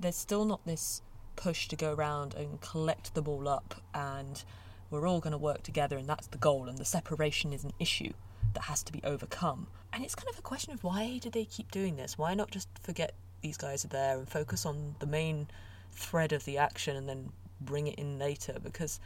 There's 0.00 0.16
still 0.16 0.44
not 0.44 0.66
this 0.66 1.00
push 1.36 1.68
to 1.68 1.76
go 1.76 1.94
around 1.94 2.34
and 2.34 2.60
collect 2.60 3.14
them 3.14 3.28
all 3.28 3.46
up 3.48 3.76
and 3.94 4.42
we're 4.90 5.06
all 5.06 5.20
going 5.20 5.32
to 5.32 5.38
work 5.38 5.62
together 5.62 5.96
and 5.96 6.08
that's 6.08 6.26
the 6.28 6.38
goal 6.38 6.68
and 6.68 6.78
the 6.78 6.84
separation 6.84 7.52
is 7.52 7.64
an 7.64 7.72
issue 7.78 8.12
that 8.54 8.64
has 8.64 8.82
to 8.84 8.92
be 8.92 9.02
overcome. 9.04 9.66
And 9.92 10.04
it's 10.04 10.14
kind 10.14 10.28
of 10.30 10.38
a 10.38 10.42
question 10.42 10.72
of 10.72 10.84
why 10.84 11.18
do 11.18 11.30
they 11.30 11.44
keep 11.44 11.70
doing 11.70 11.96
this? 11.96 12.18
Why 12.18 12.34
not 12.34 12.50
just 12.50 12.68
forget 12.80 13.14
these 13.42 13.56
guys 13.56 13.84
are 13.84 13.88
there 13.88 14.18
and 14.18 14.28
focus 14.28 14.64
on 14.64 14.94
the 15.00 15.06
main 15.06 15.48
thread 15.92 16.32
of 16.32 16.44
the 16.44 16.58
action 16.58 16.96
and 16.96 17.08
then 17.08 17.30
bring 17.60 17.86
it 17.86 17.98
in 17.98 18.18
later 18.18 18.56
because 18.62 19.00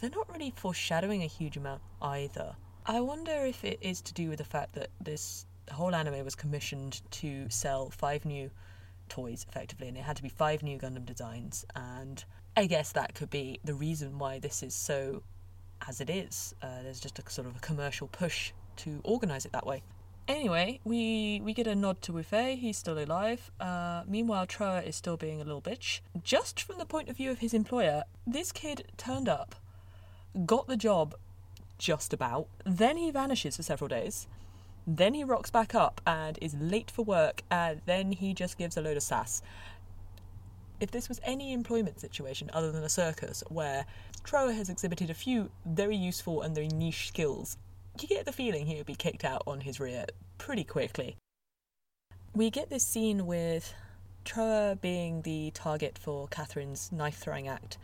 they're 0.00 0.10
not 0.10 0.30
really 0.32 0.52
foreshadowing 0.56 1.22
a 1.22 1.26
huge 1.26 1.56
amount 1.56 1.82
either. 2.02 2.54
I 2.86 3.00
wonder 3.00 3.44
if 3.44 3.64
it 3.64 3.78
is 3.80 4.00
to 4.02 4.14
do 4.14 4.28
with 4.28 4.38
the 4.38 4.44
fact 4.44 4.74
that 4.74 4.88
this 5.00 5.46
whole 5.72 5.94
anime 5.94 6.24
was 6.24 6.34
commissioned 6.34 7.00
to 7.12 7.48
sell 7.48 7.90
five 7.90 8.24
new 8.24 8.50
toys 9.08 9.44
effectively, 9.48 9.88
and 9.88 9.96
it 9.96 10.04
had 10.04 10.16
to 10.16 10.22
be 10.22 10.28
five 10.28 10.62
new 10.62 10.78
Gundam 10.78 11.04
designs. 11.04 11.64
And 11.74 12.24
I 12.58 12.66
guess 12.66 12.90
that 12.90 13.14
could 13.14 13.30
be 13.30 13.60
the 13.62 13.72
reason 13.72 14.18
why 14.18 14.40
this 14.40 14.64
is 14.64 14.74
so 14.74 15.22
as 15.86 16.00
it 16.00 16.10
is. 16.10 16.56
Uh, 16.60 16.82
there's 16.82 16.98
just 16.98 17.20
a 17.20 17.30
sort 17.30 17.46
of 17.46 17.54
a 17.54 17.60
commercial 17.60 18.08
push 18.08 18.50
to 18.78 19.00
organise 19.04 19.46
it 19.46 19.52
that 19.52 19.64
way. 19.64 19.84
Anyway, 20.26 20.80
we 20.82 21.40
we 21.44 21.54
get 21.54 21.68
a 21.68 21.76
nod 21.76 22.02
to 22.02 22.12
Wufei. 22.12 22.58
He's 22.58 22.76
still 22.76 22.98
alive. 22.98 23.52
Uh, 23.60 24.02
meanwhile, 24.08 24.44
Trowa 24.44 24.84
is 24.84 24.96
still 24.96 25.16
being 25.16 25.40
a 25.40 25.44
little 25.44 25.62
bitch. 25.62 26.00
Just 26.24 26.60
from 26.60 26.78
the 26.78 26.84
point 26.84 27.08
of 27.08 27.16
view 27.16 27.30
of 27.30 27.38
his 27.38 27.54
employer, 27.54 28.02
this 28.26 28.50
kid 28.50 28.90
turned 28.96 29.28
up 29.28 29.54
got 30.44 30.66
the 30.66 30.76
job 30.76 31.14
just 31.78 32.12
about. 32.12 32.48
Then 32.66 32.96
he 32.96 33.12
vanishes 33.12 33.54
for 33.54 33.62
several 33.62 33.86
days. 33.86 34.26
Then 34.84 35.14
he 35.14 35.22
rocks 35.22 35.50
back 35.50 35.76
up 35.76 36.00
and 36.04 36.36
is 36.42 36.56
late 36.58 36.90
for 36.90 37.04
work, 37.04 37.44
and 37.52 37.82
then 37.86 38.10
he 38.10 38.34
just 38.34 38.58
gives 38.58 38.76
a 38.76 38.82
load 38.82 38.96
of 38.96 39.04
sass. 39.04 39.42
If 40.80 40.92
this 40.92 41.08
was 41.08 41.20
any 41.24 41.52
employment 41.52 42.00
situation 42.00 42.50
other 42.52 42.70
than 42.70 42.84
a 42.84 42.88
circus 42.88 43.42
where 43.48 43.84
Trowa 44.22 44.54
has 44.54 44.68
exhibited 44.68 45.10
a 45.10 45.14
few 45.14 45.50
very 45.66 45.96
useful 45.96 46.42
and 46.42 46.54
very 46.54 46.68
niche 46.68 47.08
skills, 47.08 47.56
you 48.00 48.06
get 48.06 48.26
the 48.26 48.32
feeling 48.32 48.66
he 48.66 48.76
would 48.76 48.86
be 48.86 48.94
kicked 48.94 49.24
out 49.24 49.42
on 49.46 49.60
his 49.60 49.80
rear 49.80 50.06
pretty 50.38 50.62
quickly. 50.62 51.16
We 52.32 52.50
get 52.50 52.70
this 52.70 52.86
scene 52.86 53.26
with 53.26 53.74
Trowa 54.24 54.80
being 54.80 55.22
the 55.22 55.50
target 55.52 55.98
for 55.98 56.28
Catherine's 56.28 56.92
knife 56.92 57.16
throwing 57.16 57.48
act, 57.48 57.76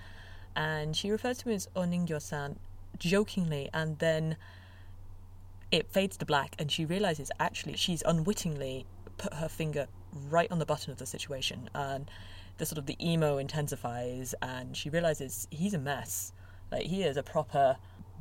and 0.54 0.96
she 0.96 1.10
refers 1.10 1.38
to 1.38 1.48
him 1.48 1.56
as 1.56 1.68
Oningyo-san 1.74 2.60
jokingly, 2.96 3.68
and 3.74 3.98
then 3.98 4.36
it 5.72 5.90
fades 5.90 6.16
to 6.18 6.24
black, 6.24 6.54
and 6.60 6.70
she 6.70 6.84
realizes 6.84 7.32
actually 7.40 7.76
she's 7.76 8.04
unwittingly 8.06 8.86
put 9.16 9.34
her 9.34 9.48
finger 9.48 9.88
right 10.30 10.50
on 10.52 10.60
the 10.60 10.66
button 10.66 10.92
of 10.92 10.98
the 10.98 11.06
situation, 11.06 11.68
and 11.74 12.08
the 12.58 12.66
sort 12.66 12.78
of 12.78 12.86
the 12.86 12.96
emo 13.04 13.38
intensifies, 13.38 14.34
and 14.42 14.76
she 14.76 14.90
realizes 14.90 15.46
he's 15.50 15.74
a 15.74 15.78
mess. 15.78 16.32
Like 16.70 16.86
he 16.86 17.02
is 17.02 17.16
a 17.16 17.22
proper 17.22 17.76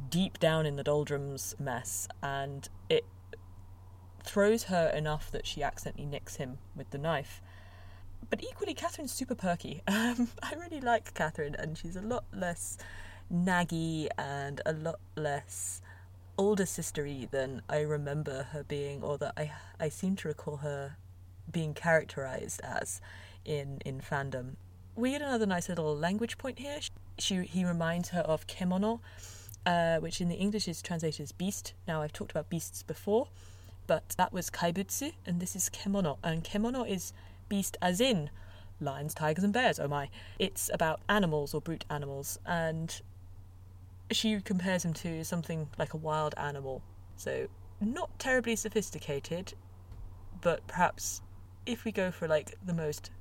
deep 0.10 0.40
down 0.40 0.66
in 0.66 0.76
the 0.76 0.84
doldrums 0.84 1.56
mess, 1.60 2.08
and 2.22 2.68
it 2.90 3.06
throws 4.24 4.64
her 4.64 4.88
enough 4.90 5.32
that 5.32 5.46
she 5.46 5.62
accidentally 5.62 6.06
nicks 6.06 6.38
him 6.38 6.58
with 6.76 6.90
the 6.92 6.98
knife 6.98 7.42
but 8.30 8.44
equally, 8.44 8.74
Catherine's 8.74 9.12
super 9.12 9.36
perky. 9.36 9.82
Um, 9.88 10.28
I 10.42 10.56
really 10.56 10.82
like 10.82 11.14
Catherine, 11.14 11.56
and 11.56 11.78
she's 11.78 11.96
a 11.96 12.02
lot 12.02 12.26
less 12.34 12.78
naggy 13.32 14.08
and 14.18 14.60
a 14.66 14.74
lot 14.74 15.00
less 15.16 15.82
older 16.38 16.64
sistery 16.66 17.30
than 17.30 17.62
I 17.70 17.82
remember 17.82 18.48
her 18.52 18.64
being, 18.64 19.04
or 19.04 19.18
that 19.20 19.34
I 19.38 19.52
I 19.80 19.90
seem 19.90 20.16
to 20.18 20.28
recall 20.28 20.58
her 20.58 20.98
being 21.52 21.74
characterized 21.74 22.60
as 22.64 23.02
in 23.46 23.80
in 23.86 24.02
fandom. 24.02 24.56
We 24.96 25.12
get 25.12 25.22
another 25.22 25.46
nice 25.46 25.70
little 25.70 25.96
language 25.96 26.38
point 26.38 26.60
here. 26.60 26.80
She 27.18 27.44
he 27.44 27.66
reminds 27.66 28.10
her 28.10 28.22
of 28.22 28.48
kemono, 28.48 29.00
uh, 29.66 29.98
which 29.98 30.22
in 30.22 30.30
the 30.30 30.36
English 30.36 30.68
is 30.68 30.82
translated 30.82 31.22
as 31.22 31.32
beast. 31.32 31.74
Now 31.88 32.02
I've 32.02 32.14
talked 32.14 32.32
about 32.32 32.50
beasts 32.50 32.84
before, 32.84 33.30
but 33.88 34.10
that 34.18 34.32
was 34.32 34.50
kaibutsu, 34.50 35.14
and 35.26 35.40
this 35.40 35.56
is 35.56 35.70
kemono, 35.70 36.18
and 36.24 36.44
kemono 36.44 36.88
is 36.88 37.14
beast 37.50 37.78
as 37.82 38.00
in 38.00 38.30
lions, 38.80 39.14
tigers, 39.14 39.44
and 39.44 39.54
bears. 39.54 39.80
Oh 39.80 39.88
my. 39.88 40.10
It's 40.40 40.70
about 40.74 41.02
animals 41.10 41.54
or 41.54 41.62
brute 41.62 41.86
animals, 41.90 42.40
and 42.46 43.02
she 44.12 44.40
compares 44.42 44.86
him 44.86 44.94
to 44.94 45.24
something 45.24 45.70
like 45.78 45.94
a 45.94 45.98
wild 45.98 46.36
animal. 46.38 46.82
So, 47.16 47.48
not 47.80 48.18
terribly 48.20 48.56
sophisticated, 48.56 49.54
but 50.42 50.66
perhaps 50.68 51.22
if 51.66 51.86
we 51.86 51.92
go 51.92 52.12
for 52.12 52.28
like 52.28 52.56
the 52.66 52.74
most 52.74 53.12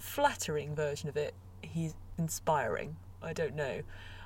flattering 0.00 0.74
version 0.74 1.08
of 1.08 1.16
it, 1.16 1.34
he's 1.62 1.94
inspiring. 2.18 2.96
I 3.22 3.32
don't 3.32 3.54
know. 3.54 3.82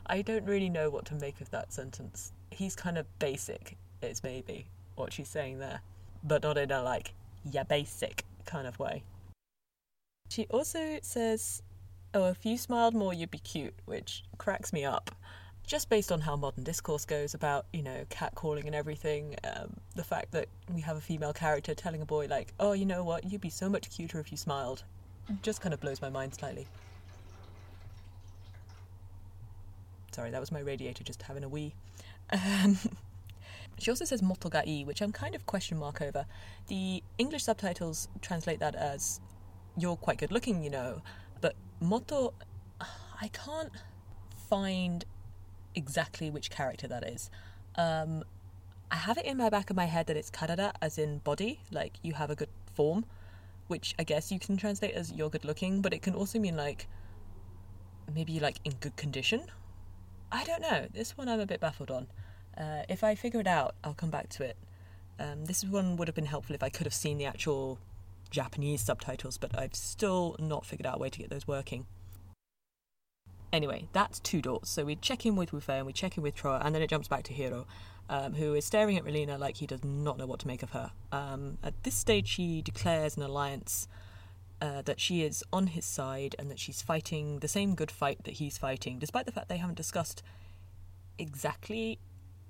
I 0.07 0.23
don't 0.23 0.45
really 0.45 0.69
know 0.69 0.91
what 0.91 1.05
to 1.07 1.15
make 1.15 1.41
of 1.41 1.51
that 1.51 1.73
sentence. 1.73 2.33
He's 2.51 2.77
kind 2.77 2.97
of 2.97 3.07
basic, 3.19 3.77
it's 4.03 4.23
maybe 4.23 4.67
what 4.95 5.13
she's 5.13 5.29
saying 5.29 5.59
there, 5.59 5.81
but 6.23 6.43
not 6.43 6.57
in 6.57 6.71
a 6.71 6.83
like, 6.83 7.15
yeah, 7.45 7.65
basic 7.65 8.25
kind 8.47 8.67
of 8.67 8.79
way. 8.79 9.03
She 10.31 10.47
also 10.51 10.99
says, 11.03 11.63
Oh, 12.13 12.29
if 12.29 12.47
you 12.47 12.57
smiled 12.57 12.95
more, 12.95 13.13
you'd 13.13 13.31
be 13.31 13.39
cute, 13.39 13.75
which 13.87 14.23
cracks 14.39 14.73
me 14.73 14.85
up. 14.85 15.11
Just 15.67 15.89
based 15.89 16.13
on 16.13 16.21
how 16.21 16.37
modern 16.37 16.63
discourse 16.63 17.05
goes 17.05 17.35
about, 17.35 17.67
you 17.73 17.83
know, 17.83 18.05
catcalling 18.09 18.67
and 18.67 18.75
everything, 18.75 19.35
um, 19.43 19.75
the 19.97 20.05
fact 20.05 20.31
that 20.31 20.49
we 20.73 20.81
have 20.83 20.97
a 20.97 21.01
female 21.01 21.33
character 21.33 21.75
telling 21.75 22.03
a 22.03 22.07
boy, 22.07 22.27
like, 22.29 22.53
oh, 22.61 22.73
you 22.73 22.87
know 22.87 23.03
what, 23.03 23.25
you'd 23.25 23.41
be 23.41 23.51
so 23.51 23.69
much 23.69 23.91
cuter 23.91 24.21
if 24.21 24.31
you 24.31 24.37
smiled, 24.37 24.85
just 25.43 25.61
kind 25.61 25.73
of 25.73 25.81
blows 25.81 26.01
my 26.01 26.11
mind 26.11 26.35
slightly. 26.35 26.67
Sorry, 30.13 30.31
that 30.31 30.41
was 30.41 30.53
my 30.53 30.61
radiator 30.61 31.03
just 31.03 31.23
having 31.23 31.43
a 31.43 31.49
wee. 31.49 31.75
Um, 32.31 32.79
she 33.79 33.91
also 33.91 34.05
says 34.05 34.23
motogai, 34.23 34.87
which 34.87 35.01
I'm 35.03 35.13
kind 35.13 35.35
of 35.35 35.47
question 35.47 35.79
mark 35.79 36.01
over. 36.01 36.27
The 36.69 37.03
English 37.19 37.45
subtitles 37.45 38.09
translate 38.21 38.61
that 38.61 38.75
as 38.75 39.21
you're 39.77 39.97
quite 39.97 40.19
good 40.19 40.31
looking, 40.31 40.63
you 40.63 40.71
know. 40.71 41.03
But 41.41 41.57
Moto, 41.81 42.33
I 42.81 43.29
can't 43.29 43.73
find 44.49 45.05
exactly 45.75 46.31
which 46.31 46.51
character 46.51 46.87
that 46.89 47.05
is. 47.09 47.31
Um, 47.77 48.25
I 48.91 48.97
have 48.97 49.19
it 49.19 49.25
in 49.25 49.37
my 49.37 49.51
back 49.51 49.71
of 49.71 49.77
my 49.77 49.87
head 49.87 50.07
that 50.07 50.17
it's 50.17 50.31
karada, 50.31 50.73
as 50.81 50.99
in 50.99 51.19
body, 51.19 51.61
like 51.73 51.95
you 52.03 52.15
have 52.15 52.31
a 52.31 52.37
good 52.37 52.51
form, 52.73 53.05
which 53.69 53.95
I 53.99 54.05
guess 54.05 54.31
you 54.31 54.39
can 54.39 54.57
translate 54.57 54.95
as 54.95 55.13
you're 55.13 55.31
good 55.31 55.45
looking, 55.45 55.81
but 55.81 55.93
it 55.93 56.03
can 56.03 56.15
also 56.15 56.39
mean 56.39 56.57
like 56.57 56.87
maybe 58.15 58.41
like 58.41 58.59
in 58.65 58.73
good 58.81 58.97
condition. 58.97 59.43
I 60.31 60.45
don't 60.45 60.63
know. 60.63 60.87
This 60.93 61.17
one 61.17 61.29
I'm 61.29 61.41
a 61.41 61.47
bit 61.47 61.61
baffled 61.61 61.91
on. 61.91 62.07
Uh, 62.57 62.83
if 62.89 63.03
I 63.03 63.15
figure 63.15 63.41
it 63.41 63.47
out, 63.47 63.75
I'll 63.83 63.95
come 63.95 64.11
back 64.11 64.29
to 64.31 64.45
it. 64.45 64.57
Um, 65.19 65.45
this 65.45 65.65
one 65.65 65.97
would 65.97 66.09
have 66.09 66.15
been 66.15 66.27
helpful 66.27 66.55
if 66.55 66.63
I 66.63 66.69
could 66.69 66.87
have 66.87 66.95
seen 66.95 67.19
the 67.19 67.25
actual 67.25 67.79
Japanese 68.31 68.83
subtitles, 68.83 69.39
but 69.39 69.57
I've 69.57 69.75
still 69.75 70.37
not 70.39 70.67
figured 70.67 70.87
out 70.87 70.97
a 70.97 70.99
way 70.99 71.11
to 71.11 71.19
get 71.19 71.31
those 71.31 71.47
working. 71.47 71.87
Anyway, 73.53 73.87
that's 73.93 74.19
two 74.19 74.43
doors. 74.43 74.69
So 74.69 74.85
we 74.85 74.97
check 74.97 75.25
in 75.25 75.37
with 75.37 75.53
Wufei 75.53 75.79
and 75.79 75.87
we 75.87 75.93
check 75.93 76.17
in 76.17 76.23
with 76.25 76.35
Trowa, 76.35 76.61
and 76.65 76.75
then 76.75 76.83
it 76.83 76.91
jumps 76.91 77.07
back 77.07 77.23
to 77.25 77.33
Heero, 77.33 77.67
um, 78.09 78.35
who 78.35 78.55
is 78.55 78.65
staring 78.65 78.97
at 78.97 79.05
Relena 79.05 79.39
like 79.39 79.57
he 79.57 79.67
does 79.67 79.85
not 79.85 80.19
know 80.19 80.27
what 80.27 80.41
to 80.41 80.47
make 80.47 80.63
of 80.63 80.71
her. 80.71 80.93
Um, 81.13 81.59
at 81.63 81.83
this 81.85 81.95
stage, 81.95 82.29
she 82.29 82.63
declares 82.63 83.17
an 83.17 83.23
alliance 83.23 83.89
uh, 84.61 84.83
that 84.83 85.01
she 85.01 85.23
is 85.23 85.43
on 85.53 85.69
his 85.69 85.85
side 85.85 86.35
and 86.39 86.51
that 86.51 86.59
she's 86.59 86.83
fighting 86.83 87.41
the 87.41 87.49
same 87.49 87.75
good 87.75 87.91
fight 87.91 88.25
that 88.25 88.35
he's 88.35 88.59
fighting, 88.59 88.99
despite 88.99 89.27
the 89.27 89.33
fact 89.33 89.49
they 89.49 89.57
haven't 89.57 89.77
discussed 89.77 90.23
exactly 91.19 91.99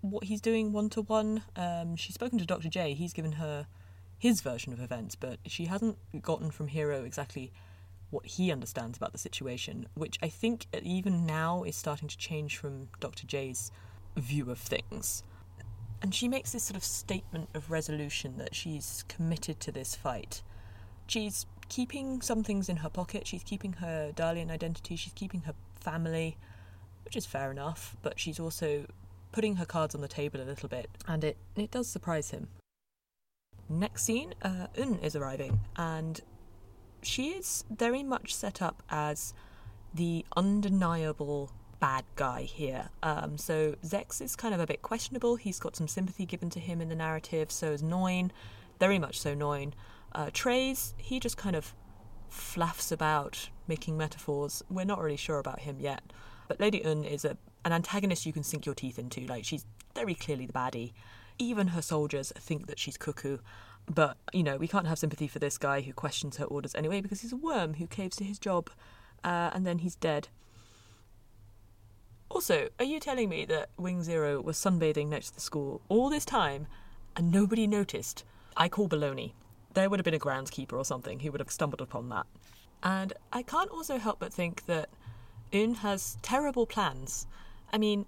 what 0.01 0.25
he's 0.25 0.41
doing 0.41 0.73
one 0.73 0.91
to 0.91 1.03
one. 1.03 1.43
She's 1.97 2.15
spoken 2.15 2.39
to 2.39 2.47
Dr. 2.47 2.69
J, 2.69 2.95
he's 2.95 3.13
given 3.13 3.33
her 3.33 3.67
his 4.19 4.41
version 4.41 4.73
of 4.73 4.81
events, 4.81 5.15
but 5.15 5.39
she 5.47 5.67
hasn't 5.67 5.99
gotten 6.23 6.51
from 6.51 6.69
Heero 6.69 7.05
exactly 7.05 7.53
what 8.11 8.27
he 8.27 8.53
understands 8.53 8.97
about 8.97 9.13
the 9.13 9.19
situation, 9.19 9.87
which 9.95 10.19
I 10.23 10.29
think 10.29 10.67
even 10.83 11.27
now 11.27 11.65
is 11.65 11.75
starting 11.75 12.09
to 12.09 12.17
change 12.17 12.57
from 12.57 12.89
Dr. 13.01 13.27
J's 13.27 13.73
view 14.17 14.51
of 14.51 14.59
things. 14.59 15.23
And 16.05 16.15
she 16.15 16.29
makes 16.29 16.53
this 16.53 16.65
sort 16.65 16.77
of 16.77 16.85
statement 16.85 17.49
of 17.55 17.71
resolution 17.71 18.37
that 18.37 18.55
she's 18.55 19.07
committed 19.09 19.59
to 19.61 19.73
this 19.73 19.95
fight. 19.95 20.43
She's 21.07 21.47
keeping 21.71 22.21
some 22.21 22.45
things 22.45 22.69
in 22.69 22.77
her 22.77 22.91
pocket, 22.91 23.27
she's 23.27 23.43
keeping 23.43 23.73
her 23.81 24.13
Darlian 24.15 24.51
identity, 24.51 24.97
she's 24.97 25.15
keeping 25.15 25.41
her 25.47 25.55
family, 25.81 26.37
which 27.07 27.17
is 27.17 27.25
fair 27.25 27.51
enough, 27.51 27.97
but 28.03 28.21
she's 28.21 28.39
also 28.39 28.85
putting 29.33 29.57
her 29.57 29.65
cards 29.65 29.95
on 29.95 30.03
the 30.03 30.07
table 30.07 30.43
a 30.43 30.45
little 30.45 30.69
bit, 30.69 30.91
and 31.09 31.25
it, 31.25 31.39
it 31.57 31.71
does 31.71 31.89
surprise 31.89 32.33
him. 32.33 32.49
Next 33.71 34.05
scene, 34.05 34.35
uh, 34.43 34.67
Une 34.77 34.99
is 34.99 35.17
arriving, 35.17 35.61
and 35.75 36.21
she 37.01 37.31
is 37.31 37.65
very 37.71 38.03
much 38.03 38.35
set 38.35 38.61
up 38.61 38.83
as 38.91 39.33
the 39.95 40.27
undeniable 40.37 41.51
bad 41.81 42.05
guy 42.17 42.43
here. 42.43 42.89
Um, 43.03 43.39
so 43.39 43.75
Zechs 43.85 44.21
is 44.21 44.37
kind 44.37 44.55
of 44.55 44.61
a 44.61 44.67
bit 44.67 44.83
questionable. 44.83 45.37
He's 45.37 45.59
got 45.59 45.77
some 45.77 45.89
sympathy 45.89 46.27
given 46.27 46.51
to 46.51 46.61
him 46.61 46.81
in 46.81 46.89
the 46.89 46.95
narrative. 46.95 47.51
So 47.51 47.73
is 47.73 47.83
Noin, 47.83 48.31
very 48.81 48.99
much 48.99 49.19
so 49.21 49.35
Noin. 49.35 49.73
Uh, 50.13 50.31
Treize, 50.33 50.95
he 50.97 51.19
just 51.21 51.37
kind 51.37 51.57
of 51.57 51.75
fluffs 52.29 52.93
about 52.93 53.51
making 53.69 53.97
metaphors. 53.97 54.63
We're 54.69 54.85
not 54.85 55.01
really 55.01 55.17
sure 55.17 55.39
about 55.39 55.61
him 55.61 55.81
yet. 55.81 56.03
But 56.49 56.61
Lady 56.61 56.83
Une 56.85 57.05
is 57.05 57.25
a, 57.25 57.37
an 57.65 57.73
antagonist 57.73 58.27
you 58.27 58.33
can 58.33 58.43
sink 58.43 58.67
your 58.67 58.75
teeth 58.75 58.99
into. 58.99 59.23
Like 59.27 59.45
she's 59.45 59.65
very 59.95 60.15
clearly 60.15 60.47
the 60.47 60.53
baddie. 60.53 60.93
Even 61.39 61.69
her 61.69 61.83
soldiers 61.83 62.33
think 62.39 62.67
that 62.67 62.79
she's 62.79 62.97
cuckoo. 62.97 63.39
But, 63.93 64.17
you 64.33 64.43
know, 64.43 64.57
we 64.57 64.69
can't 64.69 64.87
have 64.87 64.99
sympathy 64.99 65.29
for 65.29 65.39
this 65.39 65.59
guy 65.59 65.83
who 65.83 65.93
questions 65.93 66.39
her 66.39 66.45
orders 66.45 66.75
anyway 66.75 67.01
because 67.01 67.21
he's 67.21 67.33
a 67.33 67.37
worm 67.37 67.75
who 67.75 67.87
caves 67.87 68.17
to 68.17 68.25
his 68.25 68.39
job 68.39 68.71
uh, 69.23 69.51
and 69.53 69.67
then 69.67 69.79
he's 69.79 69.97
dead. 69.97 70.29
Also, 72.31 72.69
are 72.79 72.85
you 72.85 72.99
telling 72.99 73.29
me 73.29 73.45
that 73.45 73.71
Wing 73.77 74.03
Zero 74.03 74.41
was 74.41 74.57
sunbathing 74.57 75.09
next 75.09 75.29
to 75.29 75.35
the 75.35 75.41
school 75.41 75.81
all 75.89 76.11
this 76.11 76.25
time 76.25 76.67
and 77.17 77.31
nobody 77.31 77.67
noticed? 77.67 78.25
I 78.57 78.69
call 78.69 78.89
baloney. 78.89 79.33
There 79.75 79.89
would 79.89 79.99
have 79.99 80.05
been 80.05 80.15
a 80.15 80.19
groundskeeper 80.19 80.75
or 80.75 80.85
something 80.85 81.21
who 81.21 81.31
would 81.33 81.41
have 81.41 81.51
stumbled 81.51 81.81
upon 81.81 82.09
that. 82.11 82.27
And 82.83 83.13
I 83.33 83.43
can't 83.43 83.71
also 83.71 83.99
help 83.99 84.19
but 84.21 84.33
think 84.33 84.67
that 84.67 84.89
Une 85.53 85.75
has 85.77 86.19
terrible 86.23 86.67
plans. 86.67 87.27
I 87.73 87.79
mean, 87.79 88.07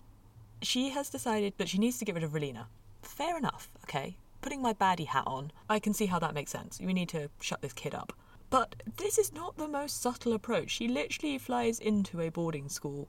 she 0.63 0.91
has 0.91 1.09
decided 1.09 1.55
that 1.59 1.69
she 1.69 1.79
needs 1.79 1.99
to 1.99 2.05
get 2.05 2.15
rid 2.15 2.25
of 2.25 2.33
Relena. 2.33 2.67
Fair 3.03 3.37
enough, 3.37 3.71
okay? 3.85 4.17
Putting 4.43 4.63
my 4.63 4.73
baddie 4.73 5.07
hat 5.07 5.25
on, 5.27 5.51
I 5.69 5.79
can 5.79 5.95
see 5.95 6.07
how 6.07 6.19
that 6.19 6.35
makes 6.35 6.53
sense. 6.53 6.81
We 6.81 6.93
need 6.93 7.09
to 7.11 7.31
shut 7.41 7.63
this 7.63 7.73
kid 7.73 7.95
up. 7.95 8.13
But 8.49 8.77
this 8.97 9.19
is 9.19 9.33
not 9.33 9.57
the 9.57 9.67
most 9.67 10.01
subtle 10.01 10.33
approach. 10.33 10.71
She 10.71 10.89
literally 10.89 11.39
flies 11.39 11.81
into 11.81 12.21
a 12.21 12.31
boarding 12.31 12.69
school 12.69 13.09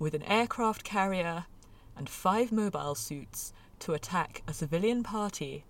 with 0.00 0.14
an 0.14 0.22
aircraft 0.24 0.82
carrier 0.82 1.44
and 1.96 2.08
five 2.08 2.50
mobile 2.50 2.96
suits 2.96 3.52
to 3.78 3.92
attack 3.92 4.42
a 4.48 4.54
civilian 4.54 5.02
party 5.02 5.64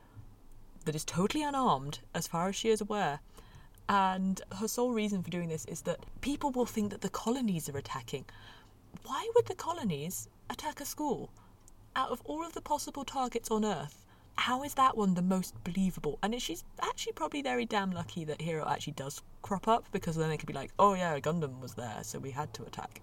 that 0.84 0.94
is 0.94 1.04
totally 1.04 1.42
unarmed, 1.42 1.98
as 2.14 2.26
far 2.26 2.48
as 2.48 2.56
she 2.56 2.70
is 2.70 2.80
aware. 2.80 3.20
And 3.88 4.40
her 4.58 4.68
sole 4.68 4.92
reason 4.92 5.22
for 5.22 5.30
doing 5.30 5.48
this 5.48 5.64
is 5.66 5.82
that 5.82 6.06
people 6.20 6.52
will 6.52 6.64
think 6.64 6.90
that 6.90 7.00
the 7.00 7.10
colonies 7.10 7.68
are 7.68 7.76
attacking. 7.76 8.24
Why 9.04 9.28
would 9.34 9.46
the 9.46 9.54
colonies 9.54 10.28
attack 10.48 10.80
a 10.80 10.84
school? 10.84 11.30
Out 11.96 12.10
of 12.10 12.22
all 12.24 12.46
of 12.46 12.52
the 12.52 12.60
possible 12.60 13.04
targets 13.04 13.50
on 13.50 13.64
Earth, 13.64 14.06
how 14.36 14.62
is 14.62 14.74
that 14.74 14.96
one 14.96 15.14
the 15.14 15.22
most 15.22 15.54
believable? 15.64 16.20
And 16.22 16.40
she's 16.40 16.62
actually 16.80 17.14
probably 17.14 17.42
very 17.42 17.66
damn 17.66 17.90
lucky 17.90 18.24
that 18.26 18.38
Heero 18.38 18.70
actually 18.70 18.92
does 18.92 19.22
crop 19.42 19.66
up 19.66 19.86
because 19.90 20.14
then 20.14 20.28
they 20.28 20.36
could 20.36 20.46
be 20.46 20.54
like, 20.54 20.70
oh 20.78 20.94
yeah, 20.94 21.14
a 21.14 21.20
Gundam 21.20 21.60
was 21.60 21.74
there, 21.74 21.98
so 22.02 22.20
we 22.20 22.30
had 22.30 22.54
to 22.54 22.62
attack. 22.62 23.02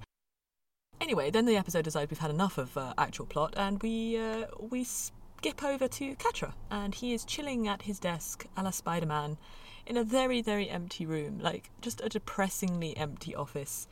Anyway, 1.07 1.31
then 1.31 1.45
the 1.45 1.55
episode 1.55 1.85
decides 1.85 2.11
we've 2.11 2.19
had 2.19 2.29
enough 2.29 2.57
of 2.57 2.75
uh, 2.75 2.93
actual 2.97 3.25
plot, 3.25 3.53
and 3.55 3.81
we 3.81 4.17
uh, 4.17 4.43
we 4.59 4.83
skip 4.83 5.63
over 5.63 5.87
to 5.87 6.17
Quatre, 6.17 6.51
and 6.69 6.93
he 6.93 7.13
is 7.13 7.23
chilling 7.23 7.65
at 7.65 7.83
his 7.83 7.97
desk, 7.97 8.45
a 8.57 8.63
la 8.63 8.71
Spider 8.71 9.05
Man, 9.05 9.37
in 9.85 9.95
a 9.95 10.03
very 10.03 10.41
very 10.41 10.69
empty 10.69 11.05
room, 11.05 11.39
like 11.39 11.69
just 11.79 12.01
a 12.01 12.09
depressingly 12.09 12.97
empty 12.97 13.33
office, 13.33 13.87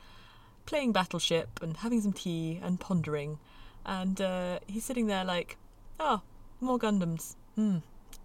playing 0.66 0.92
Battleship 0.92 1.58
and 1.62 1.78
having 1.78 2.02
some 2.02 2.12
tea 2.12 2.60
and 2.62 2.80
pondering, 2.80 3.38
and 3.86 4.20
uh, 4.20 4.58
he's 4.66 4.84
sitting 4.84 5.06
there 5.06 5.24
like, 5.24 5.56
oh, 5.98 6.20
more 6.60 6.78
Gundams. 6.78 7.36
Hmm, 7.54 7.78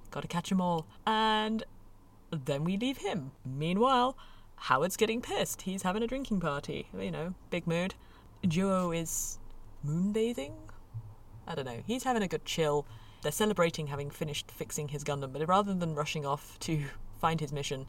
gotta 0.10 0.28
catch 0.28 0.50
them 0.50 0.60
all. 0.60 0.86
And 1.08 1.64
then 2.30 2.66
we 2.66 2.76
leave 2.76 2.98
him. 2.98 3.32
Meanwhile, 3.46 4.18
Howard's 4.58 4.98
getting 4.98 5.22
pissed. 5.22 5.62
He's 5.62 5.84
having 5.84 6.04
a 6.04 6.08
drinking 6.08 6.42
party. 6.42 6.88
You 6.94 7.10
know, 7.10 7.36
big 7.50 7.66
mood. 7.66 7.96
Duo 8.48 8.92
is 8.92 9.38
moonbathing? 9.86 10.54
I 11.48 11.56
don't 11.56 11.66
know. 11.66 11.82
He's 11.86 12.04
having 12.04 12.24
a 12.24 12.28
good 12.28 12.46
chill. 12.46 12.86
They're 13.22 13.32
celebrating 13.32 13.88
having 13.88 14.10
finished 14.10 14.50
fixing 14.52 14.90
his 14.90 15.04
Gundam, 15.04 15.34
but 15.34 15.48
rather 15.48 15.74
than 15.74 15.96
rushing 15.96 16.26
off 16.26 16.58
to 16.62 16.84
find 17.22 17.40
his 17.40 17.52
mission 17.52 17.86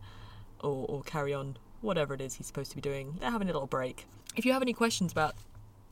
or, 0.60 0.86
or 0.88 1.02
carry 1.02 1.32
on 1.32 1.56
whatever 1.80 2.14
it 2.14 2.20
is 2.20 2.34
he's 2.34 2.46
supposed 2.46 2.70
to 2.70 2.76
be 2.76 2.82
doing, 2.82 3.16
they're 3.20 3.30
having 3.30 3.48
a 3.48 3.52
little 3.52 3.66
break. 3.66 4.06
If 4.36 4.44
you 4.44 4.52
have 4.52 4.62
any 4.62 4.72
questions 4.72 5.12
about 5.12 5.34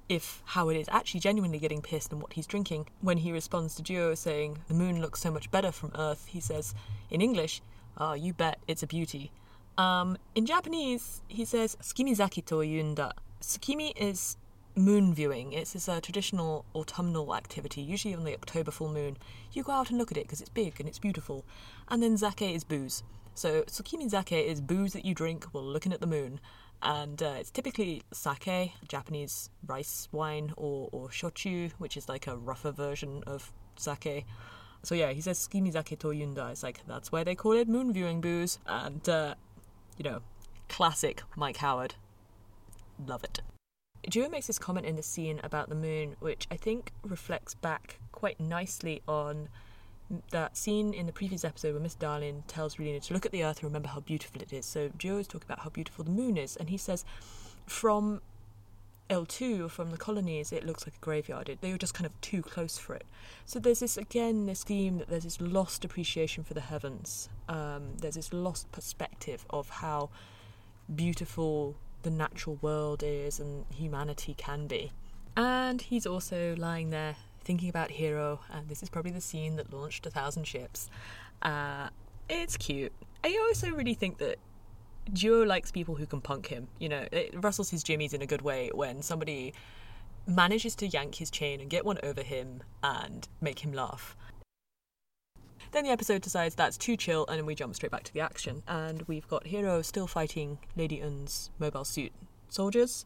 if 0.08 0.42
how 0.44 0.68
it 0.68 0.76
is 0.76 0.88
actually 0.90 1.20
genuinely 1.20 1.58
getting 1.58 1.80
pissed 1.80 2.12
and 2.12 2.20
what 2.20 2.32
he's 2.32 2.46
drinking, 2.46 2.88
when 3.00 3.18
he 3.18 3.32
responds 3.32 3.74
to 3.76 3.82
Duo 3.82 4.14
saying, 4.14 4.58
The 4.68 4.74
moon 4.74 5.00
looks 5.00 5.20
so 5.20 5.30
much 5.30 5.50
better 5.50 5.70
from 5.70 5.92
Earth, 5.96 6.26
he 6.26 6.40
says, 6.40 6.74
in 7.10 7.20
English, 7.20 7.62
Ah, 7.96 8.10
oh, 8.10 8.14
you 8.14 8.32
bet, 8.32 8.58
it's 8.66 8.82
a 8.82 8.86
beauty. 8.86 9.30
Um, 9.78 10.16
in 10.34 10.46
Japanese, 10.46 11.22
he 11.28 11.44
says, 11.44 11.76
Tsukimizaki 11.80 12.44
to 12.46 12.56
yunda. 12.56 13.12
Tsukimi 13.40 13.92
is 13.96 14.36
moon 14.74 15.14
viewing. 15.14 15.52
It's 15.52 15.72
this 15.72 15.88
uh, 15.88 16.00
traditional 16.00 16.64
autumnal 16.74 17.34
activity, 17.34 17.80
usually 17.80 18.14
on 18.14 18.24
the 18.24 18.34
October 18.34 18.70
full 18.70 18.92
moon. 18.92 19.16
You 19.52 19.62
go 19.62 19.72
out 19.72 19.90
and 19.90 19.98
look 19.98 20.10
at 20.10 20.16
it 20.16 20.24
because 20.24 20.40
it's 20.40 20.50
big 20.50 20.78
and 20.78 20.88
it's 20.88 20.98
beautiful. 20.98 21.44
And 21.88 22.02
then 22.02 22.16
sake 22.16 22.42
is 22.42 22.64
booze. 22.64 23.02
So 23.34 23.62
tsukimi 23.62 24.10
sake 24.10 24.32
is 24.32 24.60
booze 24.60 24.92
that 24.92 25.04
you 25.04 25.14
drink 25.14 25.44
while 25.52 25.64
looking 25.64 25.92
at 25.92 26.00
the 26.00 26.06
moon. 26.06 26.40
And 26.82 27.22
uh, 27.22 27.34
it's 27.38 27.50
typically 27.50 28.02
sake, 28.12 28.72
Japanese 28.88 29.50
rice 29.66 30.08
wine, 30.12 30.52
or, 30.56 30.88
or 30.92 31.08
shochu, 31.08 31.72
which 31.78 31.96
is 31.96 32.08
like 32.08 32.26
a 32.26 32.36
rougher 32.36 32.72
version 32.72 33.22
of 33.26 33.52
sake. 33.76 34.24
So 34.82 34.94
yeah, 34.94 35.12
he 35.12 35.20
says 35.20 35.38
tsukimi 35.38 35.72
sake 35.72 35.98
to 35.98 36.08
yunda. 36.08 36.50
It's 36.50 36.62
like, 36.62 36.80
that's 36.86 37.12
why 37.12 37.24
they 37.24 37.34
call 37.34 37.52
it 37.52 37.68
moon 37.68 37.92
viewing 37.92 38.20
booze. 38.20 38.58
And, 38.66 39.06
uh, 39.08 39.34
you 39.98 40.04
know, 40.04 40.20
classic 40.68 41.22
Mike 41.36 41.58
Howard. 41.58 41.94
Love 43.06 43.24
it. 43.24 43.40
Duo 44.08 44.28
makes 44.28 44.46
this 44.46 44.58
comment 44.58 44.86
in 44.86 44.96
the 44.96 45.02
scene 45.02 45.40
about 45.44 45.68
the 45.68 45.74
moon, 45.74 46.16
which 46.20 46.46
I 46.50 46.56
think 46.56 46.92
reflects 47.02 47.54
back 47.54 47.98
quite 48.12 48.40
nicely 48.40 49.02
on 49.06 49.48
that 50.30 50.56
scene 50.56 50.92
in 50.92 51.06
the 51.06 51.12
previous 51.12 51.44
episode 51.44 51.72
where 51.72 51.82
Miss 51.82 51.94
Darling 51.94 52.42
tells 52.48 52.76
Relina 52.76 53.04
to 53.06 53.14
look 53.14 53.26
at 53.26 53.32
the 53.32 53.44
Earth 53.44 53.58
and 53.58 53.64
remember 53.64 53.88
how 53.88 54.00
beautiful 54.00 54.42
it 54.42 54.52
is. 54.52 54.66
So 54.66 54.88
Duo 54.98 55.18
is 55.18 55.28
talking 55.28 55.46
about 55.46 55.60
how 55.60 55.70
beautiful 55.70 56.04
the 56.04 56.10
moon 56.10 56.36
is, 56.36 56.56
and 56.56 56.70
he 56.70 56.76
says, 56.76 57.04
from 57.66 58.20
L2, 59.08 59.70
from 59.70 59.90
the 59.90 59.96
colonies, 59.96 60.52
it 60.52 60.64
looks 60.64 60.86
like 60.86 60.94
a 60.96 61.00
graveyard. 61.00 61.58
They 61.60 61.72
were 61.72 61.78
just 61.78 61.94
kind 61.94 62.06
of 62.06 62.18
too 62.20 62.42
close 62.42 62.78
for 62.78 62.94
it. 62.94 63.04
So 63.44 63.58
there's 63.58 63.80
this, 63.80 63.96
again, 63.96 64.46
this 64.46 64.64
theme 64.64 64.98
that 64.98 65.08
there's 65.08 65.24
this 65.24 65.40
lost 65.40 65.84
appreciation 65.84 66.44
for 66.44 66.54
the 66.54 66.60
heavens. 66.60 67.28
Um, 67.48 67.96
there's 68.00 68.14
this 68.14 68.32
lost 68.32 68.70
perspective 68.72 69.44
of 69.50 69.68
how 69.68 70.10
beautiful 70.94 71.76
the 72.02 72.10
natural 72.10 72.58
world 72.62 73.02
is 73.04 73.40
and 73.40 73.64
humanity 73.74 74.34
can 74.34 74.66
be. 74.66 74.92
And 75.36 75.80
he's 75.80 76.06
also 76.06 76.54
lying 76.56 76.90
there 76.90 77.16
thinking 77.42 77.68
about 77.68 77.90
Heero, 77.90 78.40
and 78.52 78.68
this 78.68 78.82
is 78.82 78.88
probably 78.88 79.12
the 79.12 79.20
scene 79.20 79.56
that 79.56 79.72
launched 79.72 80.06
a 80.06 80.10
thousand 80.10 80.46
ships. 80.46 80.90
Uh, 81.42 81.88
it's 82.28 82.56
cute. 82.56 82.92
I 83.24 83.36
also 83.48 83.70
really 83.70 83.94
think 83.94 84.18
that 84.18 84.38
Duo 85.12 85.44
likes 85.44 85.70
people 85.70 85.94
who 85.94 86.06
can 86.06 86.20
punk 86.20 86.46
him. 86.46 86.68
You 86.78 86.88
know, 86.88 87.06
it 87.10 87.34
rustles 87.42 87.70
his 87.70 87.82
jimmies 87.82 88.12
in 88.12 88.22
a 88.22 88.26
good 88.26 88.42
way 88.42 88.70
when 88.74 89.02
somebody 89.02 89.54
manages 90.26 90.74
to 90.76 90.86
yank 90.86 91.16
his 91.16 91.30
chain 91.30 91.60
and 91.60 91.68
get 91.68 91.84
one 91.84 91.98
over 92.02 92.22
him 92.22 92.62
and 92.82 93.26
make 93.40 93.60
him 93.60 93.72
laugh. 93.72 94.16
Then 95.72 95.84
the 95.84 95.90
episode 95.90 96.22
decides 96.22 96.54
that's 96.54 96.76
too 96.76 96.96
chill, 96.96 97.26
and 97.26 97.46
we 97.46 97.54
jump 97.54 97.74
straight 97.74 97.92
back 97.92 98.02
to 98.04 98.12
the 98.12 98.20
action. 98.20 98.62
And 98.66 99.02
we've 99.02 99.28
got 99.28 99.44
Heero 99.44 99.84
still 99.84 100.06
fighting 100.06 100.58
Lady 100.76 101.00
Une's 101.00 101.50
mobile 101.58 101.84
suit 101.84 102.12
soldiers. 102.48 103.04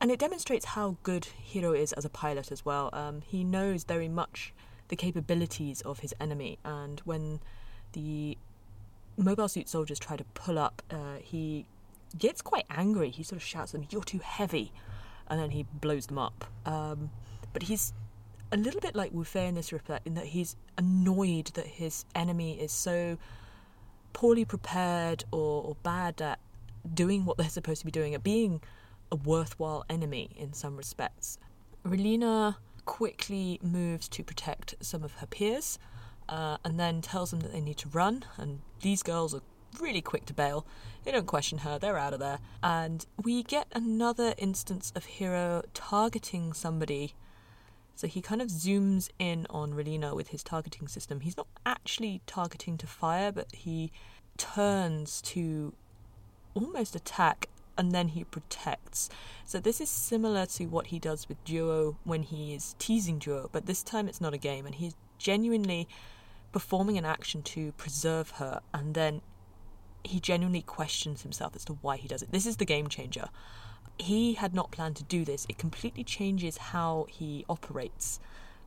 And 0.00 0.10
it 0.10 0.18
demonstrates 0.18 0.64
how 0.64 0.96
good 1.02 1.28
Heero 1.52 1.76
is 1.76 1.92
as 1.92 2.04
a 2.04 2.08
pilot 2.10 2.52
as 2.52 2.64
well. 2.64 2.90
Um, 2.92 3.22
he 3.22 3.42
knows 3.42 3.84
very 3.84 4.08
much 4.08 4.52
the 4.88 4.96
capabilities 4.96 5.80
of 5.80 6.00
his 6.00 6.14
enemy, 6.20 6.58
and 6.64 7.00
when 7.04 7.40
the 7.92 8.36
mobile 9.16 9.48
suit 9.48 9.68
soldiers 9.68 9.98
try 9.98 10.16
to 10.16 10.24
pull 10.34 10.58
up, 10.58 10.82
uh, 10.90 11.16
he 11.22 11.66
gets 12.18 12.42
quite 12.42 12.66
angry. 12.70 13.10
He 13.10 13.22
sort 13.22 13.40
of 13.40 13.46
shouts 13.46 13.74
at 13.74 13.80
them, 13.80 13.88
You're 13.90 14.02
too 14.04 14.18
heavy. 14.18 14.72
And 15.26 15.40
then 15.40 15.50
he 15.50 15.62
blows 15.62 16.06
them 16.06 16.18
up. 16.18 16.44
Um, 16.66 17.10
but 17.52 17.62
he's 17.62 17.92
a 18.54 18.56
little 18.56 18.80
bit 18.80 18.94
like 18.94 19.12
Wufei 19.12 19.48
in 19.48 19.56
this 19.56 19.72
respect, 19.72 20.06
in 20.06 20.14
that 20.14 20.26
he's 20.26 20.54
annoyed 20.78 21.46
that 21.54 21.66
his 21.66 22.04
enemy 22.14 22.60
is 22.60 22.70
so 22.70 23.18
poorly 24.12 24.44
prepared 24.44 25.24
or, 25.32 25.64
or 25.64 25.76
bad 25.82 26.22
at 26.22 26.38
doing 26.94 27.24
what 27.24 27.36
they're 27.36 27.48
supposed 27.60 27.80
to 27.80 27.84
be 27.84 27.90
doing, 27.90 28.14
at 28.14 28.22
being 28.22 28.60
a 29.10 29.16
worthwhile 29.16 29.84
enemy 29.90 30.30
in 30.36 30.52
some 30.52 30.76
respects. 30.76 31.36
Relena 31.84 32.56
quickly 32.84 33.58
moves 33.60 34.08
to 34.08 34.22
protect 34.22 34.76
some 34.80 35.02
of 35.02 35.12
her 35.14 35.26
peers 35.26 35.78
uh, 36.28 36.56
and 36.64 36.78
then 36.78 37.02
tells 37.02 37.32
them 37.32 37.40
that 37.40 37.52
they 37.52 37.60
need 37.60 37.78
to 37.78 37.88
run. 37.88 38.24
And 38.36 38.60
these 38.82 39.02
girls 39.02 39.34
are 39.34 39.42
really 39.80 40.00
quick 40.00 40.26
to 40.26 40.32
bail. 40.32 40.64
They 41.02 41.10
don't 41.10 41.26
question 41.26 41.58
her, 41.58 41.78
they're 41.78 41.98
out 41.98 42.14
of 42.14 42.20
there. 42.20 42.38
And 42.62 43.04
we 43.20 43.42
get 43.42 43.66
another 43.72 44.34
instance 44.38 44.92
of 44.94 45.06
Heero 45.06 45.64
targeting 45.74 46.52
somebody. 46.52 47.14
So 47.94 48.06
he 48.06 48.20
kind 48.20 48.42
of 48.42 48.48
zooms 48.48 49.08
in 49.18 49.46
on 49.50 49.72
Relena 49.72 50.14
with 50.14 50.28
his 50.28 50.42
targeting 50.42 50.88
system. 50.88 51.20
He's 51.20 51.36
not 51.36 51.46
actually 51.64 52.22
targeting 52.26 52.76
to 52.78 52.86
fire, 52.86 53.30
but 53.30 53.54
he 53.54 53.92
turns 54.36 55.22
to 55.22 55.72
almost 56.54 56.96
attack 56.96 57.48
and 57.76 57.92
then 57.92 58.08
he 58.08 58.24
protects. 58.24 59.08
So 59.44 59.58
this 59.58 59.80
is 59.80 59.88
similar 59.88 60.46
to 60.46 60.66
what 60.66 60.88
he 60.88 60.98
does 60.98 61.28
with 61.28 61.42
Duo 61.44 61.96
when 62.04 62.22
he 62.22 62.54
is 62.54 62.74
teasing 62.78 63.18
Duo, 63.18 63.48
but 63.52 63.66
this 63.66 63.82
time 63.82 64.08
it's 64.08 64.20
not 64.20 64.34
a 64.34 64.38
game 64.38 64.66
and 64.66 64.74
he's 64.74 64.94
genuinely 65.18 65.88
performing 66.52 66.98
an 66.98 67.04
action 67.04 67.42
to 67.42 67.72
preserve 67.72 68.30
her 68.32 68.60
and 68.72 68.94
then 68.94 69.20
he 70.04 70.20
genuinely 70.20 70.62
questions 70.62 71.22
himself 71.22 71.56
as 71.56 71.64
to 71.64 71.72
why 71.80 71.96
he 71.96 72.06
does 72.06 72.22
it. 72.22 72.30
This 72.30 72.46
is 72.46 72.58
the 72.58 72.64
game 72.64 72.88
changer. 72.88 73.28
He 73.98 74.34
had 74.34 74.54
not 74.54 74.70
planned 74.70 74.96
to 74.96 75.04
do 75.04 75.24
this. 75.24 75.46
It 75.48 75.58
completely 75.58 76.04
changes 76.04 76.56
how 76.56 77.06
he 77.08 77.44
operates 77.48 78.20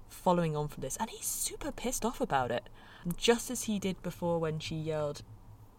following 0.10 0.56
on 0.56 0.68
from 0.68 0.82
this 0.82 0.98
and 0.98 1.10
he's 1.10 1.26
super 1.26 1.72
pissed 1.72 2.06
off 2.06 2.22
about 2.22 2.52
it. 2.52 2.70
Just 3.18 3.52
as 3.52 3.64
he 3.64 3.80
did 3.80 4.02
before 4.02 4.40
when 4.40 4.60
she 4.60 4.76
yelled 4.76 5.22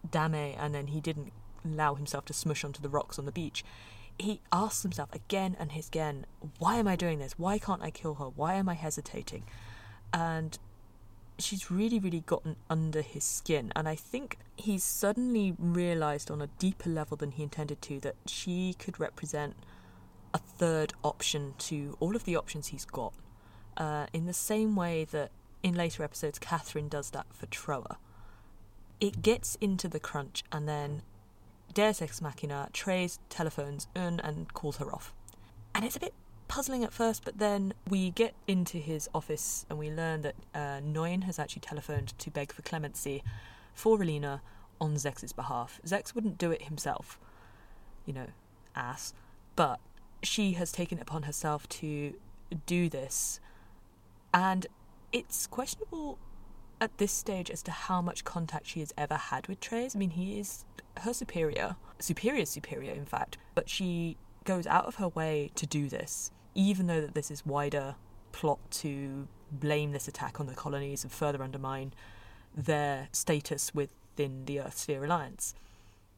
Dame 0.09 0.33
and 0.57 0.73
then 0.73 0.87
he 0.87 1.01
didn't 1.01 1.33
allow 1.65 1.95
himself 1.95 2.25
to 2.25 2.33
smush 2.33 2.63
onto 2.63 2.81
the 2.81 2.89
rocks 2.89 3.19
on 3.19 3.25
the 3.25 3.31
beach, 3.31 3.63
he 4.17 4.41
asks 4.51 4.83
himself 4.83 5.13
again 5.13 5.55
and 5.59 5.71
again, 5.75 6.25
why 6.57 6.75
am 6.75 6.87
I 6.87 6.95
doing 6.95 7.19
this? 7.19 7.37
Why 7.37 7.57
can't 7.57 7.81
I 7.81 7.89
kill 7.89 8.15
her? 8.15 8.25
Why 8.25 8.55
am 8.55 8.69
I 8.69 8.73
hesitating? 8.73 9.43
And 10.13 10.57
she's 11.39 11.71
really, 11.71 11.99
really 11.99 12.21
gotten 12.21 12.55
under 12.69 13.01
his 13.01 13.23
skin. 13.23 13.71
And 13.75 13.87
I 13.87 13.95
think 13.95 14.37
he's 14.55 14.83
suddenly 14.83 15.55
realised 15.57 16.29
on 16.29 16.41
a 16.41 16.47
deeper 16.47 16.89
level 16.89 17.17
than 17.17 17.31
he 17.31 17.43
intended 17.43 17.81
to 17.83 17.99
that 18.01 18.15
she 18.25 18.75
could 18.77 18.99
represent 18.99 19.55
a 20.33 20.37
third 20.37 20.93
option 21.03 21.53
to 21.57 21.97
all 21.99 22.15
of 22.15 22.25
the 22.25 22.35
options 22.35 22.67
he's 22.67 22.85
got. 22.85 23.13
Uh, 23.77 24.07
in 24.13 24.25
the 24.25 24.33
same 24.33 24.75
way 24.75 25.05
that 25.05 25.31
in 25.63 25.75
later 25.75 26.03
episodes, 26.03 26.39
Catherine 26.39 26.89
does 26.89 27.11
that 27.11 27.25
for 27.33 27.45
Trowa. 27.47 27.97
It 28.99 29.21
gets 29.21 29.55
into 29.61 29.87
the 29.87 29.99
crunch, 29.99 30.43
and 30.51 30.67
then 30.67 31.03
Deus 31.73 32.01
Ex 32.01 32.21
Machina, 32.21 32.69
Treize 32.73 33.19
telephones 33.29 33.87
Une 33.95 34.19
and 34.19 34.53
calls 34.53 34.77
her 34.77 34.93
off. 34.93 35.13
And 35.73 35.85
it's 35.85 35.95
a 35.95 35.99
bit 35.99 36.13
puzzling 36.49 36.83
at 36.83 36.91
first, 36.91 37.23
but 37.23 37.37
then 37.37 37.73
we 37.89 38.09
get 38.11 38.33
into 38.47 38.77
his 38.77 39.07
office 39.13 39.65
and 39.69 39.79
we 39.79 39.89
learn 39.89 40.21
that 40.21 40.35
uh, 40.53 40.81
has 41.21 41.39
actually 41.39 41.61
telephoned 41.61 42.17
to 42.19 42.29
beg 42.29 42.51
for 42.51 42.61
clemency 42.63 43.23
for 43.73 43.97
Relena 43.97 44.41
on 44.81 44.95
Zechs's 44.95 45.31
behalf. 45.31 45.79
Zechs 45.85 46.13
wouldn't 46.13 46.37
do 46.37 46.51
it 46.51 46.63
himself, 46.63 47.17
you 48.05 48.13
know, 48.13 48.27
ass, 48.75 49.13
but 49.55 49.79
she 50.21 50.53
has 50.53 50.71
taken 50.71 50.97
it 50.97 51.01
upon 51.03 51.23
herself 51.23 51.69
to 51.69 52.13
do 52.65 52.89
this. 52.89 53.39
And 54.33 54.67
it's 55.11 55.47
questionable 55.47 56.17
at 56.81 56.97
this 56.97 57.11
stage 57.11 57.49
as 57.49 57.61
to 57.63 57.71
how 57.71 58.01
much 58.01 58.23
contact 58.23 58.67
she 58.67 58.79
has 58.79 58.93
ever 58.97 59.15
had 59.15 59.47
with 59.47 59.59
Treize. 59.59 59.95
I 59.95 59.99
mean, 59.99 60.11
he 60.11 60.39
is 60.39 60.65
her 60.97 61.13
superior, 61.13 61.75
superior, 61.99 62.45
superior, 62.45 62.93
in 62.93 63.05
fact, 63.05 63.37
but 63.53 63.69
she 63.69 64.17
goes 64.45 64.65
out 64.65 64.85
of 64.85 64.95
her 64.95 65.09
way 65.09 65.51
to 65.55 65.67
do 65.67 65.89
this, 65.89 66.31
even 66.55 66.87
though 66.87 67.01
that 67.01 67.13
this 67.13 67.31
is 67.31 67.45
wider 67.45 67.95
plot 68.31 68.59
to 68.71 69.27
blame 69.51 69.91
this 69.91 70.07
attack 70.07 70.39
on 70.39 70.47
the 70.47 70.53
colonies 70.53 71.03
and 71.03 71.11
further 71.11 71.43
undermine 71.43 71.93
their 72.55 73.07
status 73.11 73.73
within 73.73 74.45
the 74.45 74.59
Earth 74.59 74.77
Sphere 74.77 75.03
Alliance. 75.05 75.55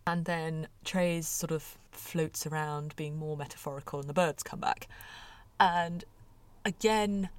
And 0.05 0.25
then 0.25 0.67
Treize 0.83 1.27
sort 1.27 1.51
of 1.51 1.77
floats 1.91 2.45
around 2.47 2.95
being 2.95 3.17
more 3.17 3.37
metaphorical 3.37 3.99
and 3.99 4.09
the 4.09 4.13
birds 4.13 4.43
come 4.43 4.59
back. 4.59 4.87
And 5.59 6.03
again, 6.65 7.29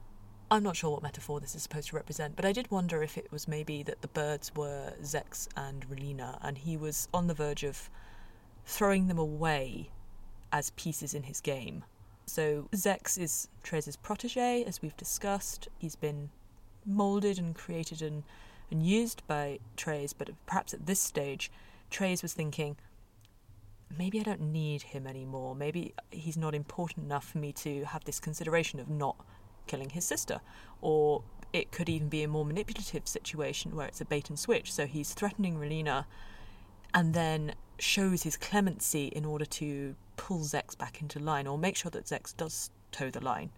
I'm 0.50 0.62
not 0.62 0.76
sure 0.76 0.90
what 0.90 1.02
metaphor 1.02 1.40
this 1.40 1.54
is 1.54 1.62
supposed 1.62 1.88
to 1.88 1.96
represent, 1.96 2.36
but 2.36 2.44
I 2.44 2.52
did 2.52 2.70
wonder 2.70 3.02
if 3.02 3.16
it 3.16 3.32
was 3.32 3.48
maybe 3.48 3.82
that 3.84 4.02
the 4.02 4.08
birds 4.08 4.54
were 4.54 4.92
Zechs 5.02 5.48
and 5.56 5.88
Relena, 5.88 6.38
and 6.42 6.58
he 6.58 6.76
was 6.76 7.08
on 7.14 7.26
the 7.26 7.34
verge 7.34 7.64
of 7.64 7.88
throwing 8.66 9.08
them 9.08 9.18
away 9.18 9.88
as 10.52 10.70
pieces 10.72 11.14
in 11.14 11.22
his 11.22 11.40
game. 11.40 11.84
So 12.32 12.66
Zechs 12.74 13.18
is 13.18 13.48
Treize's 13.62 13.96
protege, 13.96 14.64
as 14.64 14.80
we've 14.80 14.96
discussed. 14.96 15.68
He's 15.76 15.96
been 15.96 16.30
moulded 16.86 17.38
and 17.38 17.54
created 17.54 18.00
and, 18.00 18.22
and 18.70 18.82
used 18.82 19.22
by 19.26 19.58
Treize, 19.76 20.14
but 20.14 20.30
perhaps 20.46 20.72
at 20.72 20.86
this 20.86 20.98
stage, 20.98 21.52
Treize 21.90 22.22
was 22.22 22.32
thinking, 22.32 22.78
maybe 23.98 24.18
I 24.18 24.22
don't 24.22 24.40
need 24.40 24.80
him 24.80 25.06
anymore. 25.06 25.54
Maybe 25.54 25.92
he's 26.10 26.38
not 26.38 26.54
important 26.54 27.04
enough 27.04 27.28
for 27.28 27.36
me 27.36 27.52
to 27.52 27.84
have 27.84 28.04
this 28.04 28.18
consideration 28.18 28.80
of 28.80 28.88
not 28.88 29.16
killing 29.66 29.90
his 29.90 30.06
sister. 30.06 30.40
Or 30.80 31.24
it 31.52 31.70
could 31.70 31.90
even 31.90 32.08
be 32.08 32.22
a 32.22 32.28
more 32.28 32.46
manipulative 32.46 33.06
situation 33.06 33.76
where 33.76 33.86
it's 33.86 34.00
a 34.00 34.06
bait 34.06 34.30
and 34.30 34.38
switch. 34.38 34.72
So 34.72 34.86
he's 34.86 35.12
threatening 35.12 35.58
Relena 35.58 36.06
and 36.94 37.12
then 37.12 37.56
shows 37.78 38.22
his 38.22 38.38
clemency 38.38 39.08
in 39.08 39.26
order 39.26 39.44
to 39.44 39.96
pull 40.22 40.38
Zechs 40.38 40.78
back 40.78 41.02
into 41.02 41.18
line 41.18 41.48
or 41.48 41.58
make 41.58 41.74
sure 41.74 41.90
that 41.90 42.04
Zechs 42.04 42.36
does 42.36 42.70
toe 42.92 43.10
the 43.10 43.20
line. 43.20 43.50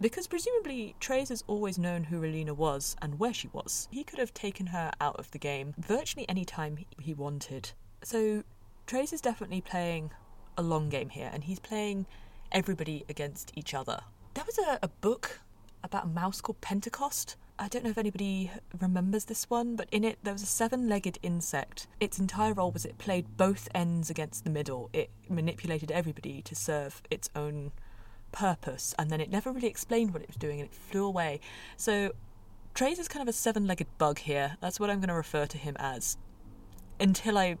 Because 0.00 0.28
presumably 0.28 0.94
Treize 1.00 1.30
has 1.30 1.42
always 1.48 1.78
known 1.78 2.04
who 2.04 2.20
Relena 2.20 2.52
was 2.56 2.94
and 3.02 3.18
where 3.18 3.34
she 3.34 3.48
was. 3.48 3.88
He 3.90 4.04
could 4.04 4.20
have 4.20 4.32
taken 4.32 4.68
her 4.68 4.92
out 5.00 5.16
of 5.16 5.28
the 5.32 5.38
game 5.38 5.74
virtually 5.78 6.28
any 6.28 6.44
time 6.44 6.78
he 7.00 7.12
wanted. 7.12 7.72
So 8.04 8.44
Treize 8.86 9.12
is 9.12 9.20
definitely 9.20 9.60
playing 9.60 10.12
a 10.56 10.62
long 10.62 10.90
game 10.90 11.08
here, 11.08 11.28
and 11.32 11.42
he's 11.42 11.58
playing 11.58 12.06
everybody 12.52 13.04
against 13.08 13.50
each 13.56 13.74
other. 13.74 14.00
There 14.34 14.44
was 14.46 14.58
a, 14.58 14.78
a 14.82 14.88
book 14.88 15.40
about 15.82 16.04
a 16.04 16.08
mouse 16.08 16.40
called 16.40 16.60
Pentecost. 16.60 17.36
I 17.62 17.68
don't 17.68 17.84
know 17.84 17.90
if 17.90 17.98
anybody 17.98 18.50
remembers 18.80 19.26
this 19.26 19.50
one, 19.50 19.76
but 19.76 19.86
in 19.92 20.02
it 20.02 20.18
there 20.22 20.32
was 20.32 20.42
a 20.42 20.46
seven 20.46 20.88
legged 20.88 21.18
insect. 21.22 21.88
Its 22.00 22.18
entire 22.18 22.54
role 22.54 22.70
was 22.70 22.86
it 22.86 22.96
played 22.96 23.36
both 23.36 23.68
ends 23.74 24.08
against 24.08 24.44
the 24.44 24.50
middle. 24.50 24.88
It 24.94 25.10
manipulated 25.28 25.90
everybody 25.90 26.40
to 26.40 26.54
serve 26.54 27.02
its 27.10 27.28
own 27.36 27.72
purpose, 28.32 28.94
and 28.98 29.10
then 29.10 29.20
it 29.20 29.30
never 29.30 29.52
really 29.52 29.68
explained 29.68 30.14
what 30.14 30.22
it 30.22 30.28
was 30.28 30.36
doing 30.36 30.58
and 30.58 30.70
it 30.70 30.74
flew 30.74 31.04
away. 31.04 31.38
So 31.76 32.12
Treize 32.72 32.98
is 32.98 33.08
kind 33.08 33.20
of 33.20 33.28
a 33.28 33.36
seven 33.36 33.66
legged 33.66 33.88
bug 33.98 34.20
here. 34.20 34.56
That's 34.62 34.80
what 34.80 34.88
I'm 34.88 35.00
going 35.00 35.08
to 35.08 35.14
refer 35.14 35.44
to 35.44 35.58
him 35.58 35.76
as. 35.78 36.16
Until 36.98 37.36
I 37.36 37.58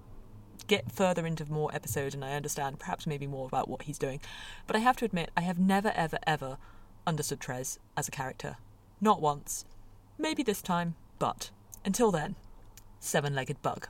get 0.66 0.90
further 0.90 1.26
into 1.26 1.44
more 1.52 1.74
episodes 1.74 2.14
and 2.14 2.24
I 2.24 2.32
understand 2.32 2.78
perhaps 2.78 3.06
maybe 3.06 3.26
more 3.26 3.46
about 3.46 3.68
what 3.68 3.82
he's 3.82 3.98
doing. 3.98 4.22
But 4.66 4.76
I 4.76 4.78
have 4.78 4.96
to 4.96 5.04
admit, 5.04 5.30
I 5.36 5.42
have 5.42 5.58
never, 5.58 5.92
ever, 5.94 6.18
ever 6.26 6.56
understood 7.06 7.40
Treize 7.40 7.78
as 7.98 8.08
a 8.08 8.10
character. 8.10 8.56
Not 9.02 9.20
once. 9.20 9.66
Maybe 10.20 10.42
this 10.42 10.60
time, 10.60 10.96
but 11.18 11.50
until 11.82 12.10
then, 12.10 12.36
seven 12.98 13.34
legged 13.34 13.62
bug. 13.62 13.88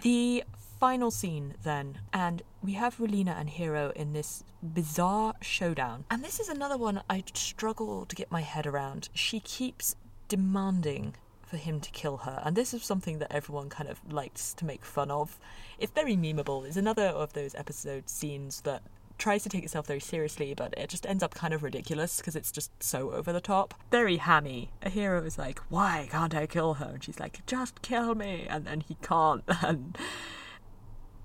The 0.00 0.42
final 0.80 1.12
scene 1.12 1.54
then, 1.62 2.00
and 2.12 2.42
we 2.64 2.72
have 2.72 2.96
Relena 2.96 3.38
and 3.38 3.48
Heero 3.48 3.92
in 3.92 4.12
this 4.12 4.42
bizarre 4.60 5.34
showdown. 5.40 6.04
And 6.10 6.24
this 6.24 6.40
is 6.40 6.48
another 6.48 6.76
one 6.76 7.00
I 7.08 7.22
struggle 7.34 8.06
to 8.06 8.16
get 8.16 8.32
my 8.32 8.40
head 8.40 8.66
around. 8.66 9.08
She 9.14 9.38
keeps 9.38 9.94
demanding 10.26 11.14
for 11.52 11.58
him 11.58 11.80
to 11.80 11.90
kill 11.90 12.16
her, 12.16 12.40
and 12.46 12.56
this 12.56 12.72
is 12.72 12.82
something 12.82 13.18
that 13.18 13.30
everyone 13.30 13.68
kind 13.68 13.90
of 13.90 14.00
likes 14.10 14.54
to 14.54 14.64
make 14.64 14.86
fun 14.86 15.10
of. 15.10 15.38
It's 15.78 15.92
very 15.92 16.16
memeable. 16.16 16.64
It's 16.64 16.78
another 16.78 17.08
of 17.08 17.34
those 17.34 17.54
episode 17.54 18.08
scenes 18.08 18.62
that 18.62 18.82
tries 19.18 19.42
to 19.42 19.50
take 19.50 19.62
itself 19.62 19.86
very 19.86 20.00
seriously, 20.00 20.54
but 20.54 20.72
it 20.78 20.88
just 20.88 21.04
ends 21.04 21.22
up 21.22 21.34
kind 21.34 21.52
of 21.52 21.62
ridiculous 21.62 22.16
because 22.16 22.34
it's 22.34 22.50
just 22.50 22.70
so 22.82 23.10
over 23.10 23.34
the 23.34 23.40
top. 23.42 23.74
Very 23.90 24.16
hammy. 24.16 24.70
A 24.80 24.88
hero 24.88 25.22
is 25.24 25.36
like, 25.36 25.58
Why 25.68 26.08
can't 26.10 26.34
I 26.34 26.46
kill 26.46 26.74
her? 26.74 26.92
And 26.94 27.04
she's 27.04 27.20
like, 27.20 27.44
Just 27.44 27.82
kill 27.82 28.14
me. 28.14 28.46
And 28.48 28.64
then 28.64 28.80
he 28.80 28.96
can't. 29.02 29.44
And 29.62 29.98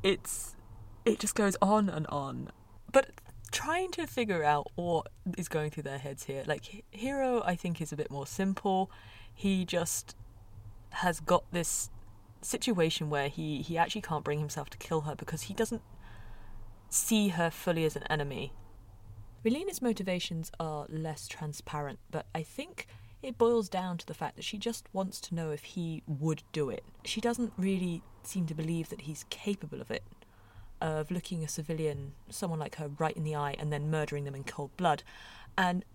it's. 0.03 0.57
It 1.05 1.19
just 1.19 1.35
goes 1.35 1.55
on 1.61 1.87
and 1.87 2.05
on. 2.07 2.49
But 2.91 3.11
trying 3.53 3.91
to 3.91 4.05
figure 4.05 4.43
out 4.43 4.67
what 4.75 5.07
is 5.37 5.47
going 5.47 5.69
through 5.69 5.83
their 5.83 5.99
heads 5.99 6.25
here. 6.25 6.43
Like, 6.45 6.83
Heero, 6.93 7.41
I 7.45 7.55
think, 7.55 7.79
is 7.79 7.93
a 7.93 7.95
bit 7.95 8.11
more 8.11 8.27
simple. 8.27 8.91
He 9.37 9.65
just 9.65 10.15
has 10.89 11.19
got 11.19 11.43
this 11.51 11.91
situation 12.41 13.11
where 13.11 13.29
he, 13.29 13.61
he 13.61 13.77
actually 13.77 14.01
can't 14.01 14.23
bring 14.23 14.39
himself 14.39 14.67
to 14.71 14.79
kill 14.79 15.01
her 15.01 15.13
because 15.13 15.43
he 15.43 15.53
doesn't 15.53 15.83
see 16.89 17.27
her 17.27 17.51
fully 17.51 17.85
as 17.85 17.95
an 17.95 18.01
enemy. 18.09 18.51
Relena's 19.43 19.79
motivations 19.79 20.51
are 20.59 20.87
less 20.89 21.27
transparent, 21.27 21.99
but 22.09 22.25
I 22.33 22.41
think 22.41 22.87
it 23.21 23.37
boils 23.37 23.69
down 23.69 23.99
to 23.99 24.07
the 24.07 24.15
fact 24.15 24.37
that 24.37 24.43
she 24.43 24.57
just 24.57 24.85
wants 24.91 25.21
to 25.21 25.35
know 25.35 25.51
if 25.51 25.63
he 25.63 26.01
would 26.07 26.41
do 26.51 26.71
it. 26.71 26.83
She 27.05 27.21
doesn't 27.21 27.53
really 27.57 28.01
seem 28.23 28.47
to 28.47 28.55
believe 28.55 28.89
that 28.89 29.01
he's 29.01 29.23
capable 29.29 29.81
of 29.81 29.91
it, 29.91 30.03
of 30.81 31.11
looking 31.11 31.43
a 31.43 31.47
civilian, 31.47 32.13
someone 32.27 32.57
like 32.57 32.77
her, 32.77 32.89
right 32.97 33.15
in 33.15 33.23
the 33.23 33.35
eye 33.35 33.55
and 33.59 33.71
then 33.71 33.91
murdering 33.91 34.23
them 34.23 34.33
in 34.33 34.43
cold 34.45 34.75
blood. 34.77 35.03
And 35.55 35.85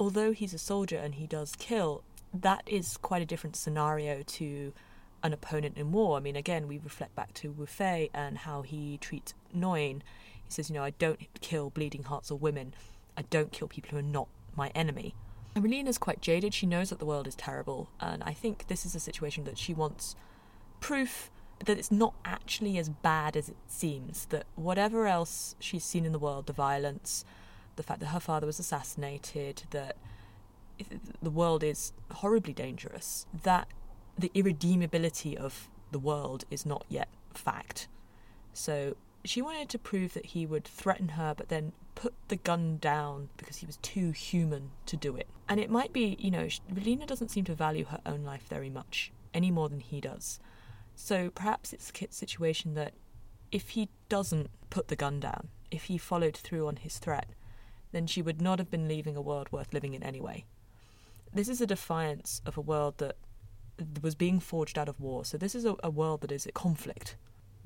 although 0.00 0.32
he's 0.32 0.52
a 0.52 0.58
soldier 0.58 0.96
and 0.96 1.14
he 1.14 1.28
does 1.28 1.54
kill, 1.56 2.02
that 2.34 2.62
is 2.66 2.96
quite 2.96 3.22
a 3.22 3.26
different 3.26 3.56
scenario 3.56 4.22
to 4.22 4.72
an 5.22 5.32
opponent 5.32 5.76
in 5.76 5.92
war. 5.92 6.16
I 6.16 6.20
mean, 6.20 6.36
again, 6.36 6.66
we 6.66 6.78
reflect 6.78 7.14
back 7.14 7.32
to 7.34 7.52
Wufei 7.52 8.10
and 8.12 8.38
how 8.38 8.62
he 8.62 8.98
treats 8.98 9.34
Noin. 9.54 10.02
He 10.44 10.50
says, 10.50 10.68
you 10.68 10.74
know, 10.74 10.82
I 10.82 10.90
don't 10.90 11.20
kill 11.40 11.70
bleeding 11.70 12.04
hearts 12.04 12.30
or 12.30 12.38
women. 12.38 12.74
I 13.16 13.22
don't 13.22 13.52
kill 13.52 13.68
people 13.68 13.90
who 13.90 13.98
are 13.98 14.02
not 14.02 14.28
my 14.56 14.68
enemy. 14.74 15.14
And 15.54 15.62
Relena's 15.62 15.98
quite 15.98 16.20
jaded. 16.20 16.54
She 16.54 16.66
knows 16.66 16.90
that 16.90 16.98
the 16.98 17.06
world 17.06 17.26
is 17.26 17.34
terrible. 17.34 17.90
And 18.00 18.22
I 18.22 18.32
think 18.32 18.66
this 18.68 18.86
is 18.86 18.94
a 18.94 19.00
situation 19.00 19.44
that 19.44 19.58
she 19.58 19.74
wants 19.74 20.16
proof 20.80 21.30
that 21.64 21.78
it's 21.78 21.92
not 21.92 22.14
actually 22.24 22.76
as 22.78 22.88
bad 22.88 23.36
as 23.36 23.48
it 23.48 23.56
seems. 23.68 24.26
That 24.26 24.46
whatever 24.56 25.06
else 25.06 25.54
she's 25.60 25.84
seen 25.84 26.04
in 26.04 26.12
the 26.12 26.18
world, 26.18 26.46
the 26.46 26.52
violence, 26.52 27.24
the 27.76 27.82
fact 27.82 28.00
that 28.00 28.06
her 28.06 28.20
father 28.20 28.46
was 28.46 28.58
assassinated, 28.58 29.64
that 29.70 29.96
the 31.22 31.30
world 31.30 31.62
is 31.62 31.92
horribly 32.10 32.52
dangerous, 32.52 33.26
that 33.42 33.68
the 34.18 34.30
irredeemability 34.34 35.36
of 35.36 35.68
the 35.90 35.98
world 35.98 36.44
is 36.50 36.66
not 36.66 36.84
yet 36.88 37.08
fact. 37.34 37.88
So 38.52 38.96
she 39.24 39.40
wanted 39.40 39.68
to 39.70 39.78
prove 39.78 40.14
that 40.14 40.26
he 40.26 40.46
would 40.46 40.64
threaten 40.64 41.10
her, 41.10 41.34
but 41.36 41.48
then 41.48 41.72
put 41.94 42.14
the 42.28 42.36
gun 42.36 42.78
down 42.78 43.28
because 43.36 43.58
he 43.58 43.66
was 43.66 43.76
too 43.78 44.10
human 44.10 44.70
to 44.86 44.96
do 44.96 45.16
it. 45.16 45.28
And 45.48 45.60
it 45.60 45.70
might 45.70 45.92
be, 45.92 46.16
you 46.18 46.30
know, 46.30 46.48
Relena 46.72 47.06
doesn't 47.06 47.30
seem 47.30 47.44
to 47.44 47.54
value 47.54 47.84
her 47.86 48.00
own 48.04 48.24
life 48.24 48.46
very 48.48 48.70
much, 48.70 49.12
any 49.32 49.50
more 49.50 49.68
than 49.68 49.80
he 49.80 50.00
does. 50.00 50.40
So 50.94 51.30
perhaps 51.30 51.72
it's 51.72 51.90
Kit's 51.90 52.16
situation 52.16 52.74
that 52.74 52.94
if 53.50 53.70
he 53.70 53.88
doesn't 54.08 54.50
put 54.70 54.88
the 54.88 54.96
gun 54.96 55.20
down, 55.20 55.48
if 55.70 55.84
he 55.84 55.98
followed 55.98 56.36
through 56.36 56.66
on 56.66 56.76
his 56.76 56.98
threat, 56.98 57.30
then 57.92 58.06
she 58.06 58.22
would 58.22 58.40
not 58.40 58.58
have 58.58 58.70
been 58.70 58.88
leaving 58.88 59.16
a 59.16 59.22
world 59.22 59.52
worth 59.52 59.72
living 59.72 59.94
in 59.94 60.02
anyway. 60.02 60.44
This 61.34 61.48
is 61.48 61.60
a 61.60 61.66
defiance 61.66 62.42
of 62.44 62.58
a 62.58 62.60
world 62.60 62.98
that 62.98 63.16
was 64.02 64.14
being 64.14 64.38
forged 64.38 64.78
out 64.78 64.88
of 64.88 65.00
war. 65.00 65.24
So 65.24 65.38
this 65.38 65.54
is 65.54 65.64
a, 65.64 65.74
a 65.82 65.90
world 65.90 66.20
that 66.20 66.32
is 66.32 66.46
a 66.46 66.52
conflict, 66.52 67.16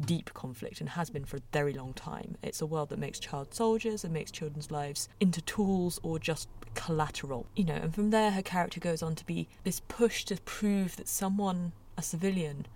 deep 0.01 0.33
conflict, 0.35 0.81
and 0.81 0.91
has 0.91 1.11
been 1.11 1.25
for 1.25 1.39
a 1.39 1.43
very 1.53 1.73
long 1.73 1.93
time. 1.93 2.37
It's 2.43 2.61
a 2.61 2.67
world 2.67 2.91
that 2.91 2.99
makes 2.99 3.19
child 3.19 3.53
soldiers 3.53 4.05
and 4.05 4.13
makes 4.15 4.31
children's 4.31 4.71
lives 4.71 5.09
into 5.19 5.43
tools 5.43 5.99
or 6.03 6.19
just 6.19 6.49
collateral. 6.75 7.47
You 7.57 7.65
know, 7.65 7.75
and 7.75 7.95
from 7.95 8.11
there 8.11 8.31
her 8.31 8.43
character 8.43 8.79
goes 8.79 9.03
on 9.03 9.17
to 9.17 9.27
be 9.27 9.49
this 9.65 9.81
push 9.81 10.25
to 10.27 10.37
prove 10.43 10.97
that 10.97 11.09
someone, 11.09 11.73
a 11.99 12.03
civilian, 12.03 12.67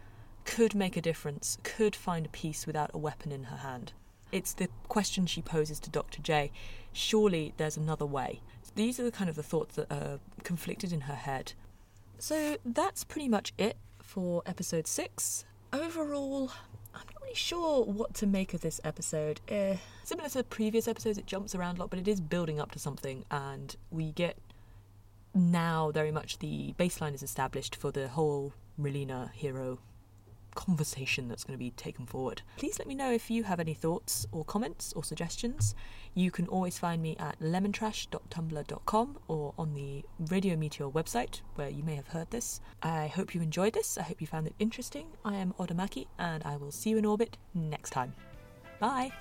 could 0.45 0.75
make 0.75 0.97
a 0.97 1.03
difference, 1.03 1.59
could 1.63 1.95
find 1.95 2.27
a 2.27 2.31
peace 2.31 2.67
without 2.67 2.91
a 2.93 2.99
weapon 2.99 3.31
in 3.31 3.45
her 3.45 3.59
hand. 3.59 3.93
It's 4.33 4.53
the 4.53 4.69
question 4.89 5.27
she 5.27 5.43
poses 5.43 5.81
to 5.81 5.91
Dr. 5.91 6.23
J. 6.23 6.53
Surely 6.93 7.53
there's 7.57 7.77
another 7.77 8.07
way. 8.07 8.41
These 8.75 9.01
are 9.01 9.05
the 9.05 9.11
kind 9.11 9.29
of 9.29 9.37
the 9.37 9.43
thoughts 9.43 9.77
that 9.77 9.91
are 9.91 10.19
conflicted 10.43 10.93
in 10.93 11.03
her 11.03 11.15
head 11.15 11.53
so 12.21 12.59
that's 12.67 13.03
pretty 13.03 13.29
much 13.29 13.55
it 13.57 13.79
for 13.99 14.43
episode 14.45 14.87
six. 14.87 15.47
Overall, 15.73 16.53
I'm 16.95 17.01
not 17.07 17.23
really 17.23 17.35
sure 17.35 17.83
what 17.83 18.13
to 18.15 18.27
make 18.27 18.53
of 18.53 18.61
this 18.61 18.79
episode. 18.85 19.41
Uh, 19.51 19.77
similar 20.05 20.29
to 20.29 20.45
previous 20.45 20.87
episodes, 20.87 21.17
it 21.17 21.27
jumps 21.27 21.55
around 21.55 21.79
a 21.79 21.81
lot, 21.81 21.91
but 21.91 21.99
it 21.99 22.07
is 22.07 22.21
building 22.21 22.61
up 22.61 22.73
to 22.73 22.79
something, 22.79 23.25
and 23.31 23.75
we 23.91 24.13
get 24.13 24.37
now 25.35 25.91
very 25.93 26.13
much 26.13 26.41
the 26.41 26.75
baseline 26.79 27.15
is 27.15 27.23
established 27.23 27.75
for 27.75 27.91
the 27.91 28.09
whole 28.09 28.53
Relena 28.79 29.31
Heero 29.35 29.79
conversation 30.55 31.29
that's 31.29 31.45
going 31.45 31.59
to 31.59 31.63
be 31.63 31.71
taken 31.73 32.07
forward. 32.07 32.43
Please 32.57 32.79
let 32.79 32.89
me 32.89 32.95
know 32.95 33.11
if 33.13 33.31
you 33.31 33.45
have 33.45 33.61
any 33.61 33.75
thoughts 33.75 34.27
or 34.33 34.45
comments 34.45 34.93
or 34.95 35.05
suggestions. 35.05 35.75
You 36.15 36.31
can 36.31 36.47
always 36.49 36.79
find 36.79 37.01
me 37.01 37.17
at 37.19 37.39
lemontrash.tumblr.com 37.41 39.19
or 39.29 39.55
on 39.59 39.75
the 39.75 40.05
Radio 40.31 40.57
Meteor 40.57 40.89
website 40.91 41.41
where 41.55 41.69
you 41.71 41.83
may 41.83 41.95
have 41.95 42.09
heard 42.09 42.31
this. 42.31 42.61
I 42.83 43.07
hope 43.07 43.35
you 43.35 43.43
enjoyed 43.43 43.75
this. 43.75 43.97
I 43.99 44.03
hope 44.03 44.21
you 44.21 44.27
found 44.27 44.47
it 44.47 44.55
interesting. 44.59 45.07
I 45.25 45.37
am 45.37 45.53
Odamaki 45.59 46.07
and 46.19 46.43
I 46.45 46.57
will 46.57 46.73
see 46.73 46.91
you 46.91 46.99
in 46.99 47.05
orbit 47.05 47.37
next 47.55 47.91
time. 47.91 48.15
Bye! 48.81 49.13